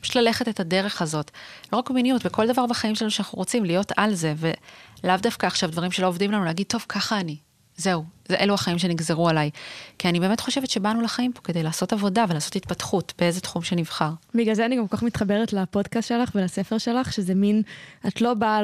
פשוט 0.00 0.16
ללכת 0.16 0.48
את 0.48 0.60
הדרך 0.60 1.02
הזאת. 1.02 1.30
לא 1.72 1.78
רק 1.78 1.90
במיניות, 1.90 2.26
בכל 2.26 2.46
דבר 2.46 2.66
בחיים 2.66 2.94
שלנו 2.94 3.10
שאנחנו 3.10 3.38
רוצים, 3.38 3.64
להיות 3.64 3.92
על 3.96 4.14
זה, 4.14 4.34
ולאו 4.36 5.16
דווקא 5.16 5.46
עכשיו 5.46 5.70
דברים 5.70 5.92
שלא 5.92 6.06
עובדים 6.06 6.32
לנו, 6.32 6.44
להגיד, 6.44 6.66
טוב, 6.66 6.84
ככה 6.88 7.20
אני, 7.20 7.36
זהו, 7.76 8.04
זה 8.30 8.36
אלו 8.36 8.54
החיים 8.54 8.78
שנגזרו 8.78 9.28
עליי. 9.28 9.50
כי 9.98 10.08
אני 10.08 10.20
באמת 10.20 10.40
חושבת 10.40 10.70
שבאנו 10.70 11.00
לחיים 11.00 11.32
פה 11.32 11.40
כדי 11.40 11.62
לעשות 11.62 11.92
עבודה 11.92 12.24
ולעשות 12.28 12.56
התפתחות 12.56 13.12
באיזה 13.18 13.40
תחום 13.40 13.62
שנבחר. 13.62 14.10
בגלל 14.34 14.54
זה 14.54 14.66
אני 14.66 14.76
גם 14.76 14.88
כל 14.88 14.96
כך 14.96 15.02
מתחברת 15.02 15.52
לפודקאסט 15.52 16.08
שלך 16.08 16.30
ולספר 16.34 16.78
שלך, 16.78 17.12
שזה 17.12 17.34
מין, 17.34 17.62
את 18.06 18.20
לא 18.20 18.34
באה 18.34 18.60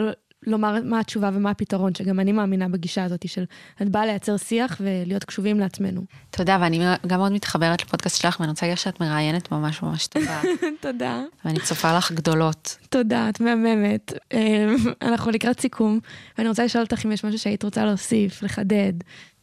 לומר 0.46 0.78
מה 0.84 1.00
התשובה 1.00 1.30
ומה 1.34 1.50
הפתרון, 1.50 1.94
שגם 1.94 2.20
אני 2.20 2.32
מאמינה 2.32 2.68
בגישה 2.68 3.04
הזאת 3.04 3.28
של 3.28 3.44
את 3.82 3.88
באה 3.88 4.06
לייצר 4.06 4.36
שיח 4.36 4.80
ולהיות 4.80 5.24
קשובים 5.24 5.60
לעצמנו. 5.60 6.00
תודה, 6.30 6.58
ואני 6.60 6.80
גם 7.06 7.18
מאוד 7.18 7.32
מתחברת 7.32 7.82
לפודקאסט 7.82 8.20
שלך, 8.20 8.40
ואני 8.40 8.50
רוצה 8.50 8.66
להגיד 8.66 8.78
שאת 8.78 9.00
מראיינת 9.00 9.52
ממש 9.52 9.82
ממש 9.82 10.06
טובה. 10.06 10.42
תודה. 10.82 11.22
ואני 11.44 11.60
צופה 11.60 11.96
לך 11.96 12.12
גדולות. 12.12 12.76
תודה, 12.90 13.28
את 13.28 13.40
מהממת. 13.40 14.12
אמ, 14.32 14.76
אנחנו 15.02 15.30
לקראת 15.30 15.60
סיכום, 15.60 16.00
ואני 16.38 16.48
רוצה 16.48 16.64
לשאול 16.64 16.84
אותך 16.84 17.06
אם 17.06 17.12
יש 17.12 17.24
משהו 17.24 17.38
שהיית 17.38 17.64
רוצה 17.64 17.84
להוסיף, 17.84 18.42
לחדד. 18.42 18.92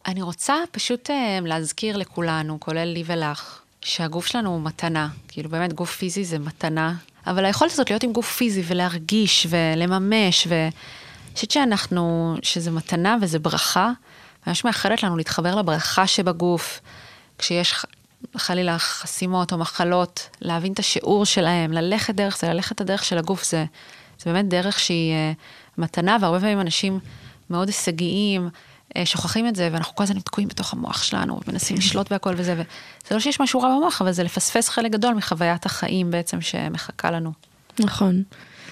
אני 0.06 0.22
רוצה 0.22 0.56
פשוט 0.72 1.10
אמ, 1.10 1.46
להזכיר 1.46 1.98
לכולנו, 1.98 2.60
כולל 2.60 2.84
לי 2.86 3.04
ולך, 3.06 3.60
שהגוף 3.82 4.26
שלנו 4.26 4.50
הוא 4.50 4.62
מתנה. 4.62 5.08
כאילו 5.28 5.50
באמת 5.50 5.74
גוף 5.74 5.96
פיזי 5.96 6.26
זה 6.26 6.40
מתנה. 6.40 6.94
אבל 7.28 7.46
היכולת 7.46 7.72
הזאת 7.72 7.90
להיות 7.90 8.04
עם 8.04 8.14
גוף 8.14 8.36
פיזי 8.36 8.64
ולהרגיש 8.66 9.48
ולממש, 9.50 10.48
ואני 10.50 10.72
חושבת 11.34 11.52
שאנחנו, 11.52 12.36
שזה 12.42 12.72
מתנה 12.72 13.18
וזה 13.22 13.40
ברכה, 13.40 13.92
ממש 14.48 14.66
מאחלת 14.66 15.04
לנו 15.04 15.18
להתחבר 15.18 15.56
לברכה 15.56 16.08
שבגוף, 16.08 16.80
כשיש 17.38 17.76
חלילה 18.38 18.80
חסימות 18.80 19.54
או 19.54 19.58
מחלות, 19.58 20.30
להבין 20.42 20.74
את 20.74 20.80
השיעור 20.80 21.26
שלהם, 21.26 21.72
ללכת 21.72 22.16
דרך 22.16 22.38
זה, 22.38 22.48
ללכת 22.48 22.72
את 22.72 22.82
הדרך 22.82 23.04
של 23.04 23.18
הגוף, 23.18 23.46
זה, 23.46 23.66
זה 24.20 24.32
באמת 24.32 24.48
דרך 24.48 24.80
שהיא 24.80 25.14
uh, 25.14 25.42
מתנה, 25.82 26.18
והרבה 26.22 26.40
פעמים 26.40 26.62
אנשים 26.62 27.00
מאוד 27.50 27.68
הישגיים, 27.68 28.50
שוכחים 29.06 29.48
את 29.48 29.56
זה, 29.56 29.70
ואנחנו 29.72 29.96
כל 29.96 30.04
הזמן 30.04 30.20
תקועים 30.20 30.48
בתוך 30.48 30.74
המוח 30.74 31.04
שלנו, 31.04 31.40
ומנסים 31.48 31.78
לשלוט 31.78 32.12
בהכל 32.12 32.34
וזה, 32.38 32.54
וזה 32.54 33.16
לא 33.16 33.20
שיש 33.20 33.40
משהו 33.40 33.60
רע 33.60 33.70
במוח, 33.78 34.02
אבל 34.02 34.12
זה 34.12 34.24
לפספס 34.24 34.70
חלק 34.70 34.92
גדול 34.92 35.14
מחוויית 35.14 35.66
החיים 35.66 36.12
בעצם 36.12 36.42
שמחכה 36.42 37.12
לנו. 37.12 37.32
נכון. 37.80 38.24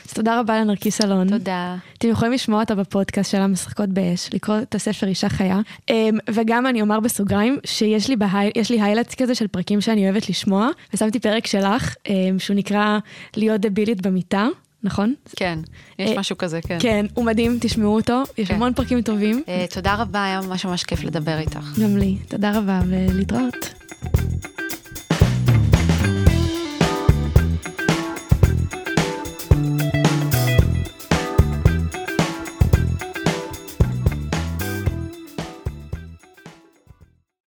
אז 0.07 0.13
תודה 0.13 0.39
רבה 0.39 0.59
לנרקיס 0.61 1.01
אלון. 1.01 1.29
תודה. 1.29 1.75
אתם 1.97 2.07
יכולים 2.07 2.33
לשמוע 2.33 2.59
אותה 2.59 2.75
בפודקאסט 2.75 3.31
שלה 3.31 3.47
משחקות 3.47 3.89
באש, 3.89 4.29
לקרוא 4.33 4.57
את 4.61 4.75
הספר 4.75 5.07
אישה 5.07 5.29
חיה. 5.29 5.59
אמ, 5.89 6.17
וגם 6.29 6.67
אני 6.67 6.81
אומר 6.81 6.99
בסוגריים, 6.99 7.57
שיש 7.65 8.09
לי, 8.09 8.15
בהי, 8.15 8.51
לי 8.69 8.81
highlights 8.81 9.15
כזה 9.15 9.35
של 9.35 9.47
פרקים 9.47 9.81
שאני 9.81 10.09
אוהבת 10.09 10.29
לשמוע, 10.29 10.69
ושמתי 10.93 11.19
פרק 11.19 11.47
שלך, 11.47 11.95
אמ, 12.09 12.39
שהוא 12.39 12.55
נקרא 12.55 12.99
להיות 13.35 13.61
דבילית 13.61 14.01
במיטה. 14.01 14.47
נכון? 14.83 15.13
כן, 15.35 15.59
יש 15.99 16.09
אה, 16.09 16.19
משהו 16.19 16.37
כזה, 16.37 16.59
כן. 16.61 16.77
כן, 16.79 17.05
הוא 17.13 17.25
מדהים, 17.25 17.57
תשמעו 17.61 17.95
אותו, 17.95 18.23
יש 18.37 18.47
כן. 18.47 18.55
המון 18.55 18.73
פרקים 18.73 19.01
טובים. 19.01 19.43
אה, 19.47 19.65
תודה 19.73 19.95
רבה, 19.95 20.25
היה 20.25 20.41
ממש 20.41 20.65
ממש 20.65 20.83
כיף 20.83 21.03
לדבר 21.03 21.37
איתך. 21.37 21.79
גם 21.83 21.97
לי, 21.97 22.17
תודה 22.27 22.57
רבה 22.57 22.81
ולהתראות. 22.87 23.73